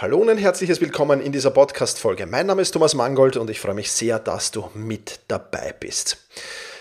Hallo 0.00 0.18
und 0.18 0.30
ein 0.30 0.38
herzliches 0.38 0.80
Willkommen 0.80 1.20
in 1.20 1.32
dieser 1.32 1.50
Podcast-Folge. 1.50 2.26
Mein 2.26 2.46
Name 2.46 2.62
ist 2.62 2.70
Thomas 2.70 2.94
Mangold 2.94 3.36
und 3.36 3.50
ich 3.50 3.58
freue 3.58 3.74
mich 3.74 3.90
sehr, 3.90 4.20
dass 4.20 4.52
du 4.52 4.70
mit 4.72 5.18
dabei 5.26 5.74
bist. 5.80 6.18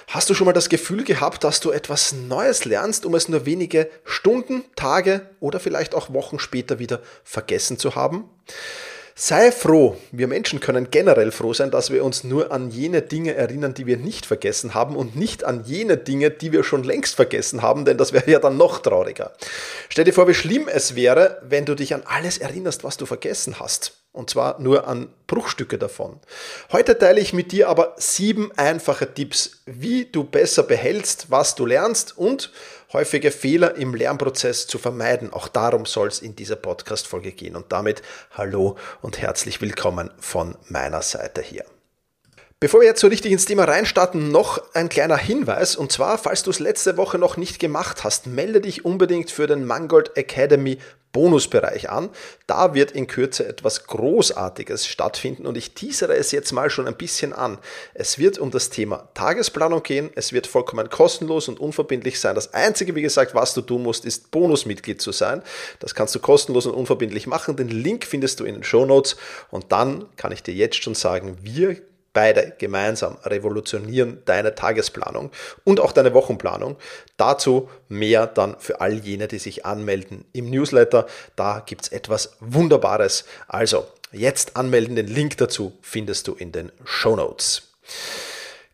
Hast 0.05 0.29
du 0.29 0.35
schon 0.35 0.45
mal 0.45 0.53
das 0.53 0.69
Gefühl 0.69 1.03
gehabt, 1.03 1.43
dass 1.43 1.59
du 1.59 1.71
etwas 1.71 2.13
Neues 2.13 2.65
lernst, 2.65 3.07
um 3.07 3.15
es 3.15 3.27
nur 3.27 3.47
wenige 3.47 3.89
Stunden, 4.05 4.65
Tage 4.75 5.27
oder 5.39 5.59
vielleicht 5.59 5.95
auch 5.95 6.13
Wochen 6.13 6.37
später 6.37 6.77
wieder 6.77 7.01
vergessen 7.23 7.79
zu 7.79 7.95
haben? 7.95 8.29
Sei 9.19 9.51
froh, 9.51 9.97
wir 10.11 10.27
Menschen 10.27 10.59
können 10.59 10.91
generell 10.91 11.31
froh 11.31 11.51
sein, 11.51 11.71
dass 11.71 11.89
wir 11.89 12.03
uns 12.03 12.23
nur 12.23 12.51
an 12.51 12.69
jene 12.69 13.01
Dinge 13.01 13.33
erinnern, 13.33 13.73
die 13.73 13.87
wir 13.87 13.97
nicht 13.97 14.27
vergessen 14.27 14.75
haben 14.75 14.95
und 14.95 15.15
nicht 15.15 15.43
an 15.43 15.63
jene 15.65 15.97
Dinge, 15.97 16.29
die 16.29 16.51
wir 16.51 16.63
schon 16.63 16.83
längst 16.83 17.15
vergessen 17.15 17.63
haben, 17.63 17.83
denn 17.83 17.97
das 17.97 18.13
wäre 18.13 18.29
ja 18.29 18.37
dann 18.37 18.57
noch 18.57 18.77
trauriger. 18.77 19.31
Stell 19.89 20.05
dir 20.05 20.13
vor, 20.13 20.27
wie 20.27 20.35
schlimm 20.35 20.67
es 20.67 20.95
wäre, 20.95 21.41
wenn 21.41 21.65
du 21.65 21.73
dich 21.73 21.95
an 21.95 22.03
alles 22.05 22.37
erinnerst, 22.37 22.83
was 22.83 22.97
du 22.97 23.07
vergessen 23.07 23.59
hast. 23.59 23.93
Und 24.11 24.29
zwar 24.29 24.59
nur 24.59 24.87
an 24.87 25.09
Bruchstücke 25.25 25.79
davon. 25.79 26.19
Heute 26.71 26.95
teile 26.97 27.19
ich 27.19 27.33
mit 27.33 27.51
dir 27.51 27.69
aber 27.69 27.95
sieben 27.97 28.51
einfache 28.55 29.11
Tipps, 29.11 29.63
wie 29.65 30.05
du 30.05 30.25
besser 30.25 30.61
behältst, 30.61 31.31
was 31.31 31.55
du 31.55 31.65
lernst 31.65 32.15
und 32.19 32.51
häufige 32.93 33.31
Fehler 33.31 33.75
im 33.75 33.93
Lernprozess 33.93 34.67
zu 34.67 34.77
vermeiden. 34.77 35.33
Auch 35.33 35.47
darum 35.47 35.85
soll 35.85 36.07
es 36.07 36.19
in 36.19 36.35
dieser 36.35 36.55
Podcast-Folge 36.55 37.31
gehen. 37.31 37.55
Und 37.55 37.71
damit 37.71 38.01
hallo 38.31 38.77
und 39.01 39.19
herzlich 39.19 39.61
willkommen 39.61 40.11
von 40.19 40.55
meiner 40.69 41.01
Seite 41.01 41.41
hier. 41.41 41.65
Bevor 42.59 42.79
wir 42.79 42.87
jetzt 42.87 43.01
so 43.01 43.07
richtig 43.07 43.31
ins 43.31 43.45
Thema 43.45 43.65
reinstarten, 43.65 44.31
noch 44.31 44.73
ein 44.73 44.89
kleiner 44.89 45.15
Hinweis. 45.15 45.75
Und 45.75 45.91
zwar, 45.91 46.17
falls 46.17 46.41
du 46.41 46.49
es 46.49 46.57
letzte 46.57 46.97
Woche 46.97 47.19
noch 47.19 47.37
nicht 47.37 47.59
gemacht 47.59 48.03
hast, 48.03 48.25
melde 48.25 48.61
dich 48.61 48.83
unbedingt 48.83 49.29
für 49.29 49.45
den 49.45 49.63
Mangold 49.63 50.17
Academy 50.17 50.79
Bonusbereich 51.11 51.91
an. 51.91 52.09
Da 52.47 52.73
wird 52.73 52.93
in 52.93 53.05
Kürze 53.05 53.47
etwas 53.47 53.85
Großartiges 53.85 54.87
stattfinden 54.87 55.45
und 55.45 55.55
ich 55.55 55.75
teasere 55.75 56.15
es 56.15 56.31
jetzt 56.31 56.51
mal 56.51 56.71
schon 56.71 56.87
ein 56.87 56.97
bisschen 56.97 57.31
an. 57.31 57.59
Es 57.93 58.17
wird 58.17 58.39
um 58.39 58.49
das 58.49 58.71
Thema 58.71 59.07
Tagesplanung 59.13 59.83
gehen. 59.83 60.09
Es 60.15 60.33
wird 60.33 60.47
vollkommen 60.47 60.89
kostenlos 60.89 61.49
und 61.49 61.59
unverbindlich 61.59 62.19
sein. 62.19 62.33
Das 62.33 62.55
Einzige, 62.55 62.95
wie 62.95 63.03
gesagt, 63.03 63.35
was 63.35 63.53
du 63.53 63.61
tun 63.61 63.83
musst, 63.83 64.03
ist 64.03 64.31
Bonusmitglied 64.31 64.99
zu 64.99 65.11
sein. 65.11 65.43
Das 65.77 65.93
kannst 65.93 66.15
du 66.15 66.19
kostenlos 66.19 66.65
und 66.65 66.73
unverbindlich 66.73 67.27
machen. 67.27 67.55
Den 67.55 67.69
Link 67.69 68.03
findest 68.03 68.39
du 68.39 68.45
in 68.45 68.55
den 68.55 68.63
Show 68.63 68.87
Notes 68.87 69.15
und 69.51 69.71
dann 69.71 70.05
kann 70.15 70.31
ich 70.31 70.41
dir 70.41 70.55
jetzt 70.55 70.81
schon 70.81 70.95
sagen, 70.95 71.37
wir 71.43 71.77
beide 72.17 72.53
gemeinsam 72.57 73.19
revolutionieren 73.25 74.23
deine 74.25 74.55
Tagesplanung 74.55 75.29
und 75.63 75.79
auch 75.79 75.91
deine 75.91 76.15
Wochenplanung. 76.15 76.75
Dazu 77.15 77.69
mehr 77.89 78.25
dann 78.25 78.55
für 78.57 78.81
all 78.81 78.95
jene, 78.95 79.27
die 79.27 79.37
sich 79.37 79.67
anmelden 79.67 80.25
im 80.33 80.49
Newsletter. 80.49 81.05
Da 81.35 81.61
gibt 81.63 81.83
es 81.83 81.89
etwas 81.89 82.35
Wunderbares. 82.39 83.25
Also 83.47 83.85
jetzt 84.11 84.57
anmelden, 84.57 84.95
den 84.95 85.05
Link 85.05 85.37
dazu 85.37 85.77
findest 85.83 86.27
du 86.27 86.33
in 86.33 86.51
den 86.51 86.71
Show 86.85 87.15
Notes. 87.15 87.73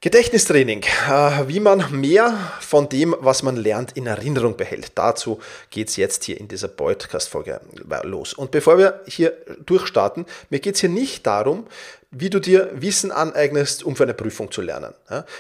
Gedächtnistraining, 0.04 0.84
äh, 0.84 1.48
wie 1.48 1.62
man 1.62 1.90
mehr 1.98 2.38
von 2.60 2.90
dem, 2.90 3.16
was 3.20 3.42
man 3.42 3.56
lernt, 3.56 3.94
in 3.94 4.06
Erinnerung 4.06 4.58
behält. 4.58 4.92
Dazu 4.96 5.40
geht 5.70 5.88
es 5.88 5.96
jetzt 5.96 6.26
hier 6.26 6.38
in 6.42 6.50
dieser 6.50 6.68
Podcast-Folge 6.68 7.62
los. 8.04 8.34
Und 8.34 8.52
bevor 8.52 8.78
wir 8.78 9.00
hier 9.08 9.32
durchstarten, 9.66 10.26
mir 10.50 10.60
geht 10.60 10.76
es 10.76 10.82
hier 10.82 10.90
nicht 10.90 11.26
darum, 11.26 11.68
wie 12.12 12.30
du 12.30 12.42
dir 12.42 12.70
Wissen 12.74 13.14
aneignest, 13.14 13.86
um 13.86 13.96
für 13.96 14.04
eine 14.04 14.14
Prüfung 14.14 14.52
zu 14.52 14.62
lernen. 14.62 14.94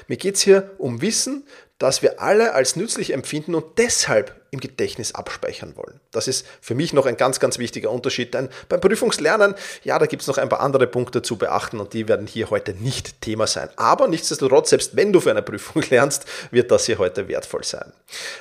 Mir 0.08 0.16
geht 0.16 0.36
es 0.36 0.44
hier 0.44 0.72
um 0.78 1.02
Wissen, 1.02 1.46
das 1.78 2.02
wir 2.02 2.22
alle 2.22 2.54
als 2.54 2.78
nützlich 2.78 3.12
empfinden 3.12 3.56
und 3.56 3.78
deshalb 3.78 4.34
im 4.54 4.60
Gedächtnis 4.60 5.16
abspeichern 5.16 5.76
wollen. 5.76 6.00
Das 6.12 6.28
ist 6.28 6.46
für 6.62 6.76
mich 6.76 6.94
noch 6.94 7.08
ein 7.08 7.18
ganz, 7.18 7.40
ganz 7.40 7.58
wichtiger 7.58 7.90
Unterschied, 7.90 8.34
denn 8.34 8.50
beim 8.70 8.80
Prüfungslernen, 8.80 9.56
ja, 9.84 9.98
da 9.98 10.06
gibt 10.06 10.22
es 10.22 10.28
noch 10.28 10.38
ein 10.38 10.48
paar 10.48 10.62
andere 10.62 10.86
Punkte 10.86 11.24
zu 11.24 11.38
beachten 11.38 11.80
und 11.80 11.94
die 11.94 12.08
werden 12.08 12.28
hier 12.28 12.52
heute 12.52 12.74
nicht 12.74 13.20
Thema 13.22 13.48
sein. 13.48 13.70
Aber 13.76 14.08
nichtsdestotrotz, 14.08 14.70
selbst 14.70 14.96
wenn 14.96 15.12
du 15.12 15.20
für 15.20 15.32
eine 15.32 15.42
Prüfung 15.42 15.82
lernst, 15.90 16.26
wird 16.52 16.70
das 16.70 16.86
hier 16.86 17.00
heute 17.00 17.28
wertvoll 17.28 17.64
sein. 17.64 17.92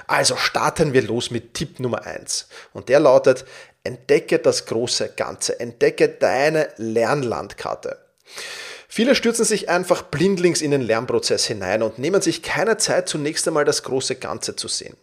Also 0.07 0.37
starten 0.37 0.93
wir 0.93 1.03
los 1.03 1.31
mit 1.31 1.55
Tipp 1.55 1.81
Nummer 1.81 2.05
eins 2.05 2.47
und 2.75 2.91
der 2.91 3.01
lautet, 3.01 3.47
entdecke 3.83 4.39
das 4.39 4.67
große 4.67 5.15
Ganze, 5.17 5.59
entdecke 5.59 6.09
deine 6.09 6.69
Lernlandkarte. 6.77 7.97
Viele 8.95 9.15
stürzen 9.15 9.47
sich 9.47 9.71
einfach 9.71 10.03
blindlings 10.03 10.61
in 10.61 10.71
den 10.71 10.83
Lernprozess 10.83 11.47
hinein 11.47 11.83
und 11.83 11.99
nehmen 11.99 12.21
sich 12.21 12.43
keine 12.43 12.77
Zeit, 12.77 13.09
zunächst 13.09 13.49
einmal 13.49 13.65
das 13.65 13.85
große 13.85 14.17
Ganze 14.17 14.55
zu 14.55 14.69
sehen. 14.69 14.99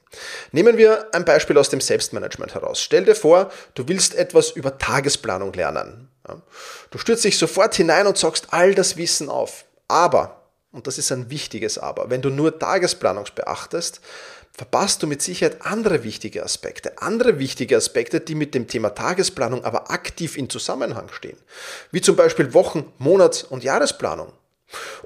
Nehmen 0.52 0.78
wir 0.78 1.08
ein 1.12 1.26
Beispiel 1.26 1.58
aus 1.58 1.70
dem 1.70 1.82
Selbstmanagement 1.82 2.54
heraus. 2.54 2.84
Stell 2.84 3.06
dir 3.06 3.16
vor, 3.16 3.52
du 3.74 3.88
willst 3.88 4.14
etwas 4.14 4.52
über 4.52 4.78
Tagesplanung 4.78 5.54
lernen. 5.54 6.08
Du 6.92 7.00
stürzt 7.00 7.24
dich 7.24 7.40
sofort 7.40 7.74
hinein 7.74 8.06
und 8.06 8.16
sagst 8.16 8.50
all 8.52 8.76
das 8.76 8.96
Wissen 8.96 9.28
auf. 9.28 9.66
Aber, 9.88 10.44
und 10.72 10.86
das 10.86 11.00
ist 11.00 11.12
ein 11.12 11.32
wichtiges 11.32 11.80
Aber, 11.80 12.12
wenn 12.12 12.22
du 12.22 12.30
nur 12.30 12.60
Tagesplanung 12.60 13.26
beachtest, 13.34 14.02
verpasst 14.54 15.02
du 15.02 15.08
mit 15.08 15.22
Sicherheit 15.22 15.62
andere 15.62 16.04
wichtige 16.04 16.44
Aspekte. 16.44 17.02
Andere 17.02 17.40
wichtige 17.40 17.78
Aspekte, 17.78 18.20
die 18.20 18.36
mit 18.36 18.54
dem 18.54 18.68
Thema 18.68 18.90
Tagesplanung 18.90 19.64
aber 19.64 19.92
aktiv 19.92 20.38
in 20.38 20.50
Zusammenhang 20.50 21.10
stehen. 21.12 21.38
Wie 21.92 22.02
zum 22.02 22.16
Beispiel 22.16 22.54
Wochen-, 22.54 22.92
Monats- 22.98 23.44
und 23.44 23.64
Jahresplanung. 23.64 24.34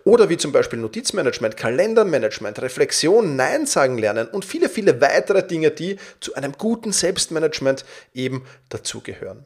Oder 0.04 0.30
wie 0.30 0.38
zum 0.38 0.52
Beispiel 0.52 0.80
Notizmanagement, 0.80 1.56
Kalendermanagement, 1.56 2.62
Reflexion, 2.62 3.36
Nein 3.36 3.66
sagen 3.66 3.98
lernen 3.98 4.28
und 4.28 4.44
viele, 4.44 4.68
viele 4.68 5.00
weitere 5.00 5.46
Dinge, 5.48 5.72
die 5.72 5.98
zu 6.20 6.36
einem 6.36 6.54
guten 6.58 6.92
Selbstmanagement 6.92 7.86
eben 8.14 8.46
dazugehören. 8.70 9.46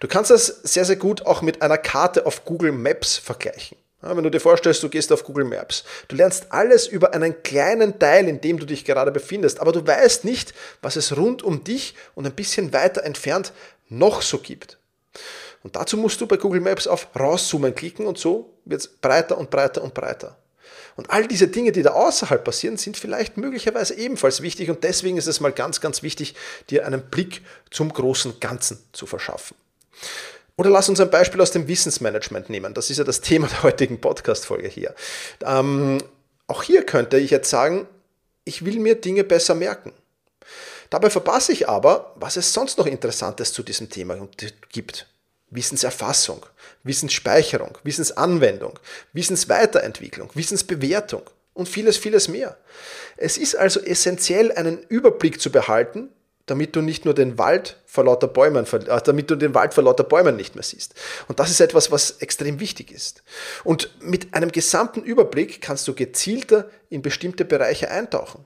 Du 0.00 0.08
kannst 0.08 0.30
das 0.30 0.46
sehr, 0.46 0.84
sehr 0.84 0.96
gut 0.96 1.24
auch 1.24 1.40
mit 1.40 1.62
einer 1.62 1.78
Karte 1.78 2.26
auf 2.26 2.44
Google 2.44 2.72
Maps 2.72 3.16
vergleichen. 3.16 3.78
Wenn 4.06 4.22
du 4.22 4.30
dir 4.30 4.40
vorstellst, 4.40 4.82
du 4.82 4.90
gehst 4.90 5.10
auf 5.12 5.24
Google 5.24 5.44
Maps, 5.44 5.82
du 6.08 6.16
lernst 6.16 6.52
alles 6.52 6.86
über 6.86 7.14
einen 7.14 7.42
kleinen 7.42 7.98
Teil, 7.98 8.28
in 8.28 8.40
dem 8.40 8.58
du 8.58 8.66
dich 8.66 8.84
gerade 8.84 9.10
befindest, 9.10 9.60
aber 9.60 9.72
du 9.72 9.86
weißt 9.86 10.24
nicht, 10.24 10.52
was 10.82 10.96
es 10.96 11.16
rund 11.16 11.42
um 11.42 11.64
dich 11.64 11.94
und 12.14 12.26
ein 12.26 12.34
bisschen 12.34 12.72
weiter 12.74 13.02
entfernt 13.04 13.52
noch 13.88 14.20
so 14.20 14.38
gibt. 14.38 14.78
Und 15.62 15.76
dazu 15.76 15.96
musst 15.96 16.20
du 16.20 16.26
bei 16.26 16.36
Google 16.36 16.60
Maps 16.60 16.86
auf 16.86 17.08
Rauszoomen 17.18 17.74
klicken 17.74 18.06
und 18.06 18.18
so 18.18 18.52
wird 18.66 18.82
es 18.82 18.88
breiter 18.88 19.38
und 19.38 19.50
breiter 19.50 19.82
und 19.82 19.94
breiter. 19.94 20.36
Und 20.96 21.10
all 21.10 21.26
diese 21.26 21.48
Dinge, 21.48 21.72
die 21.72 21.82
da 21.82 21.92
außerhalb 21.92 22.44
passieren, 22.44 22.76
sind 22.76 22.96
vielleicht 22.96 23.36
möglicherweise 23.36 23.94
ebenfalls 23.94 24.42
wichtig 24.42 24.70
und 24.70 24.84
deswegen 24.84 25.16
ist 25.16 25.26
es 25.26 25.40
mal 25.40 25.52
ganz, 25.52 25.80
ganz 25.80 26.02
wichtig, 26.02 26.34
dir 26.70 26.86
einen 26.86 27.02
Blick 27.02 27.42
zum 27.70 27.92
großen 27.92 28.38
Ganzen 28.38 28.78
zu 28.92 29.06
verschaffen. 29.06 29.56
Oder 30.56 30.70
lass 30.70 30.88
uns 30.88 31.00
ein 31.00 31.10
Beispiel 31.10 31.40
aus 31.40 31.50
dem 31.50 31.66
Wissensmanagement 31.66 32.48
nehmen. 32.48 32.74
Das 32.74 32.90
ist 32.90 32.98
ja 32.98 33.04
das 33.04 33.20
Thema 33.20 33.48
der 33.48 33.64
heutigen 33.64 34.00
Podcast-Folge 34.00 34.68
hier. 34.68 34.94
Ähm, 35.44 35.98
auch 36.46 36.62
hier 36.62 36.84
könnte 36.84 37.18
ich 37.18 37.30
jetzt 37.30 37.50
sagen, 37.50 37.88
ich 38.44 38.64
will 38.64 38.78
mir 38.78 38.94
Dinge 38.94 39.24
besser 39.24 39.54
merken. 39.54 39.92
Dabei 40.90 41.10
verpasse 41.10 41.52
ich 41.52 41.68
aber, 41.68 42.12
was 42.16 42.36
es 42.36 42.52
sonst 42.52 42.78
noch 42.78 42.86
Interessantes 42.86 43.52
zu 43.52 43.62
diesem 43.62 43.90
Thema 43.90 44.16
gibt. 44.70 45.08
Wissenserfassung, 45.50 46.46
Wissensspeicherung, 46.82 47.78
Wissensanwendung, 47.82 48.78
Wissensweiterentwicklung, 49.12 50.30
Wissensbewertung 50.34 51.22
und 51.52 51.68
vieles, 51.68 51.96
vieles 51.96 52.28
mehr. 52.28 52.56
Es 53.16 53.38
ist 53.38 53.56
also 53.56 53.80
essentiell, 53.80 54.52
einen 54.52 54.82
Überblick 54.88 55.40
zu 55.40 55.50
behalten 55.50 56.10
damit 56.46 56.76
du 56.76 56.82
nicht 56.82 57.04
nur 57.04 57.14
den 57.14 57.38
Wald 57.38 57.80
vor 57.86 58.04
lauter 58.04 58.28
Bäumen, 58.28 58.66
äh, 58.66 59.00
damit 59.02 59.30
du 59.30 59.36
den 59.36 59.54
Wald 59.54 59.74
vor 59.74 59.84
lauter 59.84 60.04
Bäumen 60.04 60.36
nicht 60.36 60.54
mehr 60.54 60.64
siehst. 60.64 60.94
Und 61.28 61.40
das 61.40 61.50
ist 61.50 61.60
etwas, 61.60 61.90
was 61.90 62.12
extrem 62.18 62.60
wichtig 62.60 62.92
ist. 62.92 63.22
Und 63.64 63.90
mit 64.00 64.34
einem 64.34 64.52
gesamten 64.52 65.02
Überblick 65.02 65.60
kannst 65.60 65.88
du 65.88 65.94
gezielter 65.94 66.68
in 66.90 67.02
bestimmte 67.02 67.44
Bereiche 67.44 67.90
eintauchen. 67.90 68.44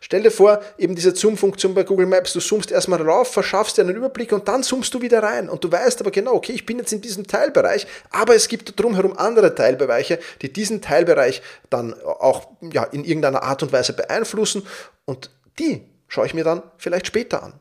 Stell 0.00 0.22
dir 0.24 0.32
vor, 0.32 0.60
eben 0.78 0.96
diese 0.96 1.14
Zoom-Funktion 1.14 1.74
bei 1.74 1.84
Google 1.84 2.06
Maps, 2.06 2.32
du 2.32 2.40
zoomst 2.40 2.72
erstmal 2.72 3.00
rauf, 3.00 3.32
verschaffst 3.32 3.78
dir 3.78 3.82
einen 3.82 3.94
Überblick 3.94 4.32
und 4.32 4.48
dann 4.48 4.64
zoomst 4.64 4.92
du 4.92 5.00
wieder 5.00 5.22
rein. 5.22 5.48
Und 5.48 5.62
du 5.62 5.70
weißt 5.70 6.00
aber 6.00 6.10
genau, 6.10 6.32
okay, 6.32 6.52
ich 6.52 6.66
bin 6.66 6.78
jetzt 6.78 6.92
in 6.92 7.00
diesem 7.00 7.28
Teilbereich, 7.28 7.86
aber 8.10 8.34
es 8.34 8.48
gibt 8.48 8.78
drumherum 8.80 9.16
andere 9.16 9.54
Teilbereiche, 9.54 10.18
die 10.42 10.52
diesen 10.52 10.82
Teilbereich 10.82 11.40
dann 11.70 11.94
auch 12.02 12.48
ja, 12.72 12.82
in 12.82 13.04
irgendeiner 13.04 13.44
Art 13.44 13.62
und 13.62 13.72
Weise 13.72 13.92
beeinflussen 13.92 14.66
und 15.04 15.30
die 15.60 15.82
schaue 16.08 16.26
ich 16.26 16.34
mir 16.34 16.44
dann 16.44 16.62
vielleicht 16.78 17.06
später 17.06 17.42
an. 17.42 17.54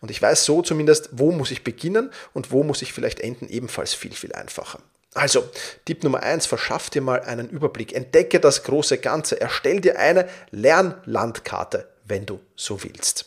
Und 0.00 0.10
ich 0.10 0.20
weiß 0.20 0.44
so 0.44 0.62
zumindest, 0.62 1.10
wo 1.12 1.32
muss 1.32 1.50
ich 1.50 1.64
beginnen 1.64 2.10
und 2.32 2.52
wo 2.52 2.62
muss 2.62 2.82
ich 2.82 2.92
vielleicht 2.92 3.20
enden, 3.20 3.48
ebenfalls 3.48 3.94
viel, 3.94 4.14
viel 4.14 4.32
einfacher. 4.32 4.80
Also, 5.14 5.48
Tipp 5.84 6.04
Nummer 6.04 6.22
eins: 6.22 6.46
verschaff 6.46 6.88
dir 6.88 7.02
mal 7.02 7.20
einen 7.20 7.48
Überblick, 7.48 7.92
entdecke 7.92 8.38
das 8.38 8.62
große 8.62 8.98
Ganze, 8.98 9.40
erstell 9.40 9.80
dir 9.80 9.98
eine 9.98 10.28
Lernlandkarte, 10.50 11.88
wenn 12.04 12.26
du 12.26 12.40
so 12.54 12.82
willst. 12.84 13.26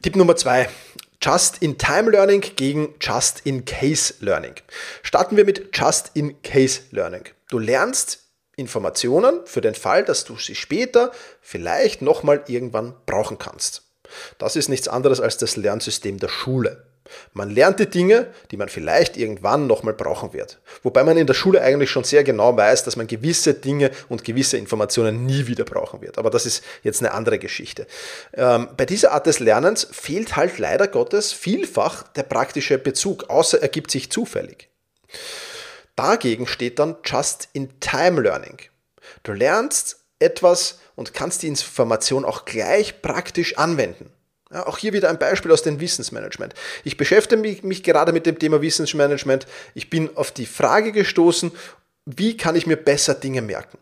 Tipp 0.00 0.14
Nummer 0.14 0.36
zwei: 0.36 0.68
Just-in-Time-Learning 1.20 2.42
gegen 2.54 2.94
Just-in-Case-Learning. 3.00 4.54
Starten 5.02 5.36
wir 5.36 5.44
mit 5.44 5.76
Just-in-Case-Learning. 5.76 7.24
Du 7.48 7.58
lernst 7.58 8.27
Informationen 8.58 9.40
für 9.44 9.60
den 9.60 9.74
Fall, 9.74 10.04
dass 10.04 10.24
du 10.24 10.36
sie 10.36 10.54
später 10.54 11.12
vielleicht 11.40 12.02
nochmal 12.02 12.42
irgendwann 12.48 12.94
brauchen 13.06 13.38
kannst. 13.38 13.82
Das 14.38 14.56
ist 14.56 14.68
nichts 14.68 14.88
anderes 14.88 15.20
als 15.20 15.38
das 15.38 15.56
Lernsystem 15.56 16.18
der 16.18 16.28
Schule. 16.28 16.84
Man 17.32 17.50
lernt 17.50 17.80
die 17.80 17.88
Dinge, 17.88 18.26
die 18.50 18.56
man 18.56 18.68
vielleicht 18.68 19.16
irgendwann 19.16 19.66
nochmal 19.66 19.94
brauchen 19.94 20.32
wird. 20.32 20.58
Wobei 20.82 21.04
man 21.04 21.16
in 21.16 21.26
der 21.26 21.34
Schule 21.34 21.62
eigentlich 21.62 21.90
schon 21.90 22.04
sehr 22.04 22.24
genau 22.24 22.56
weiß, 22.56 22.84
dass 22.84 22.96
man 22.96 23.06
gewisse 23.06 23.54
Dinge 23.54 23.90
und 24.08 24.24
gewisse 24.24 24.58
Informationen 24.58 25.24
nie 25.24 25.46
wieder 25.46 25.64
brauchen 25.64 26.00
wird. 26.00 26.18
Aber 26.18 26.30
das 26.30 26.46
ist 26.46 26.62
jetzt 26.82 27.00
eine 27.00 27.12
andere 27.12 27.38
Geschichte. 27.38 27.86
Ähm, 28.34 28.68
bei 28.76 28.84
dieser 28.84 29.12
Art 29.12 29.26
des 29.26 29.38
Lernens 29.40 29.88
fehlt 29.90 30.36
halt 30.36 30.58
leider 30.58 30.88
Gottes 30.88 31.32
vielfach 31.32 32.02
der 32.12 32.24
praktische 32.24 32.78
Bezug, 32.78 33.30
außer 33.30 33.62
er 33.62 33.68
gibt 33.68 33.90
sich 33.90 34.10
zufällig. 34.10 34.68
Dagegen 35.98 36.46
steht 36.46 36.78
dann 36.78 36.96
Just-in-Time-Learning. 37.04 38.58
Du 39.24 39.32
lernst 39.32 39.96
etwas 40.20 40.78
und 40.94 41.12
kannst 41.12 41.42
die 41.42 41.48
Information 41.48 42.24
auch 42.24 42.44
gleich 42.44 43.02
praktisch 43.02 43.58
anwenden. 43.58 44.08
Ja, 44.52 44.64
auch 44.68 44.78
hier 44.78 44.92
wieder 44.92 45.08
ein 45.10 45.18
Beispiel 45.18 45.50
aus 45.50 45.62
dem 45.62 45.80
Wissensmanagement. 45.80 46.54
Ich 46.84 46.96
beschäftige 46.96 47.40
mich, 47.40 47.64
mich, 47.64 47.82
gerade 47.82 48.12
mit 48.12 48.26
dem 48.26 48.38
Thema 48.38 48.62
Wissensmanagement. 48.62 49.48
Ich 49.74 49.90
bin 49.90 50.16
auf 50.16 50.30
die 50.30 50.46
Frage 50.46 50.92
gestoßen, 50.92 51.50
wie 52.06 52.36
kann 52.36 52.54
ich 52.54 52.68
mir 52.68 52.76
besser 52.76 53.14
Dinge 53.14 53.42
merken? 53.42 53.78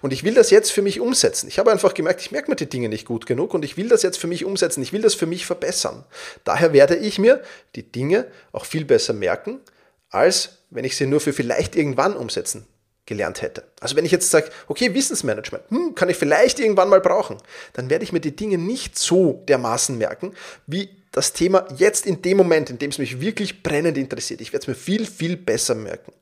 Und 0.00 0.12
ich 0.12 0.22
will 0.22 0.34
das 0.34 0.50
jetzt 0.50 0.70
für 0.70 0.80
mich 0.80 1.00
umsetzen. 1.00 1.48
Ich 1.48 1.58
habe 1.58 1.72
einfach 1.72 1.92
gemerkt, 1.92 2.20
ich 2.20 2.30
merke 2.30 2.52
mir 2.52 2.56
die 2.56 2.68
Dinge 2.68 2.88
nicht 2.88 3.04
gut 3.04 3.26
genug 3.26 3.52
und 3.52 3.64
ich 3.64 3.76
will 3.76 3.88
das 3.88 4.04
jetzt 4.04 4.18
für 4.18 4.28
mich 4.28 4.44
umsetzen. 4.44 4.80
Ich 4.80 4.92
will 4.92 5.02
das 5.02 5.14
für 5.14 5.26
mich 5.26 5.44
verbessern. 5.44 6.04
Daher 6.44 6.72
werde 6.72 6.94
ich 6.94 7.18
mir 7.18 7.42
die 7.74 7.82
Dinge 7.82 8.28
auch 8.52 8.64
viel 8.64 8.84
besser 8.84 9.12
merken, 9.12 9.60
als 10.12 10.58
wenn 10.70 10.84
ich 10.84 10.96
sie 10.96 11.06
nur 11.06 11.20
für 11.20 11.32
vielleicht 11.32 11.74
irgendwann 11.74 12.16
umsetzen 12.16 12.66
gelernt 13.04 13.42
hätte. 13.42 13.64
Also 13.80 13.96
wenn 13.96 14.04
ich 14.04 14.12
jetzt 14.12 14.30
sage, 14.30 14.50
okay, 14.68 14.94
Wissensmanagement, 14.94 15.64
hm, 15.70 15.94
kann 15.94 16.08
ich 16.08 16.16
vielleicht 16.16 16.60
irgendwann 16.60 16.88
mal 16.88 17.00
brauchen, 17.00 17.38
dann 17.72 17.90
werde 17.90 18.04
ich 18.04 18.12
mir 18.12 18.20
die 18.20 18.36
Dinge 18.36 18.58
nicht 18.58 18.96
so 18.96 19.42
dermaßen 19.48 19.98
merken, 19.98 20.34
wie 20.66 20.88
das 21.10 21.32
Thema 21.32 21.66
jetzt 21.76 22.06
in 22.06 22.22
dem 22.22 22.36
Moment, 22.36 22.70
in 22.70 22.78
dem 22.78 22.90
es 22.90 22.98
mich 22.98 23.20
wirklich 23.20 23.62
brennend 23.62 23.98
interessiert. 23.98 24.40
Ich 24.40 24.52
werde 24.52 24.62
es 24.62 24.68
mir 24.68 24.74
viel, 24.74 25.04
viel 25.04 25.36
besser 25.36 25.74
merken. 25.74 26.12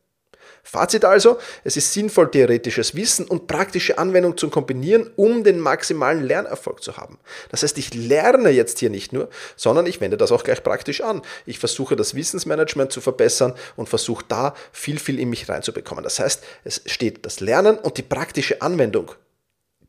Fazit 0.62 1.04
also, 1.04 1.38
es 1.64 1.76
ist 1.76 1.92
sinnvoll, 1.92 2.30
theoretisches 2.30 2.94
Wissen 2.94 3.26
und 3.26 3.46
praktische 3.46 3.98
Anwendung 3.98 4.36
zu 4.36 4.50
kombinieren, 4.50 5.10
um 5.16 5.42
den 5.42 5.58
maximalen 5.58 6.22
Lernerfolg 6.22 6.82
zu 6.82 6.96
haben. 6.96 7.18
Das 7.50 7.62
heißt, 7.62 7.78
ich 7.78 7.94
lerne 7.94 8.50
jetzt 8.50 8.78
hier 8.78 8.90
nicht 8.90 9.12
nur, 9.12 9.28
sondern 9.56 9.86
ich 9.86 10.00
wende 10.00 10.16
das 10.16 10.32
auch 10.32 10.44
gleich 10.44 10.62
praktisch 10.62 11.00
an. 11.00 11.22
Ich 11.46 11.58
versuche 11.58 11.96
das 11.96 12.14
Wissensmanagement 12.14 12.92
zu 12.92 13.00
verbessern 13.00 13.54
und 13.76 13.88
versuche 13.88 14.24
da 14.28 14.54
viel, 14.72 14.98
viel 14.98 15.18
in 15.18 15.30
mich 15.30 15.48
reinzubekommen. 15.48 16.04
Das 16.04 16.18
heißt, 16.18 16.42
es 16.64 16.82
steht 16.86 17.24
das 17.26 17.40
Lernen 17.40 17.78
und 17.78 17.96
die 17.96 18.02
praktische 18.02 18.62
Anwendung 18.62 19.12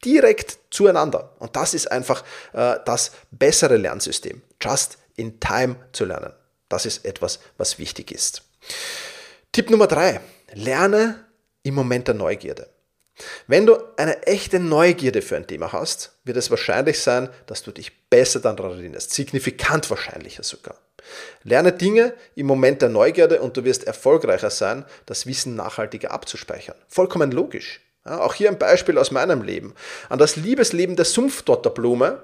direkt 0.03 0.57
zueinander. 0.71 1.35
Und 1.39 1.55
das 1.55 1.73
ist 1.73 1.91
einfach 1.91 2.23
äh, 2.53 2.77
das 2.85 3.11
bessere 3.31 3.77
Lernsystem. 3.77 4.41
Just 4.61 4.97
in 5.15 5.39
time 5.39 5.75
zu 5.91 6.05
lernen. 6.05 6.33
Das 6.69 6.85
ist 6.85 7.05
etwas, 7.05 7.39
was 7.57 7.77
wichtig 7.79 8.11
ist. 8.11 8.43
Tipp 9.51 9.69
Nummer 9.69 9.87
drei. 9.87 10.21
Lerne 10.53 11.25
im 11.63 11.75
Moment 11.75 12.07
der 12.07 12.15
Neugierde. 12.15 12.69
Wenn 13.47 13.65
du 13.65 13.77
eine 13.97 14.23
echte 14.23 14.59
Neugierde 14.59 15.21
für 15.21 15.35
ein 15.35 15.47
Thema 15.47 15.71
hast, 15.73 16.17
wird 16.23 16.37
es 16.37 16.49
wahrscheinlich 16.49 16.99
sein, 16.99 17.29
dass 17.45 17.63
du 17.63 17.71
dich 17.71 18.09
besser 18.09 18.39
daran 18.39 18.71
erinnerst, 18.71 19.13
signifikant 19.13 19.89
wahrscheinlicher 19.89 20.43
sogar. 20.43 20.75
Lerne 21.43 21.73
Dinge 21.73 22.13
im 22.35 22.47
Moment 22.47 22.81
der 22.81 22.89
Neugierde 22.89 23.41
und 23.41 23.57
du 23.57 23.63
wirst 23.63 23.83
erfolgreicher 23.83 24.49
sein, 24.49 24.85
das 25.05 25.25
Wissen 25.25 25.55
nachhaltiger 25.55 26.11
abzuspeichern. 26.11 26.75
Vollkommen 26.87 27.31
logisch. 27.31 27.81
Ja, 28.05 28.21
auch 28.21 28.33
hier 28.33 28.49
ein 28.49 28.57
Beispiel 28.57 28.97
aus 28.97 29.11
meinem 29.11 29.43
Leben. 29.43 29.75
An 30.09 30.17
das 30.17 30.35
Liebesleben 30.35 30.95
der 30.95 31.05
Sumpfdotterblume 31.05 32.23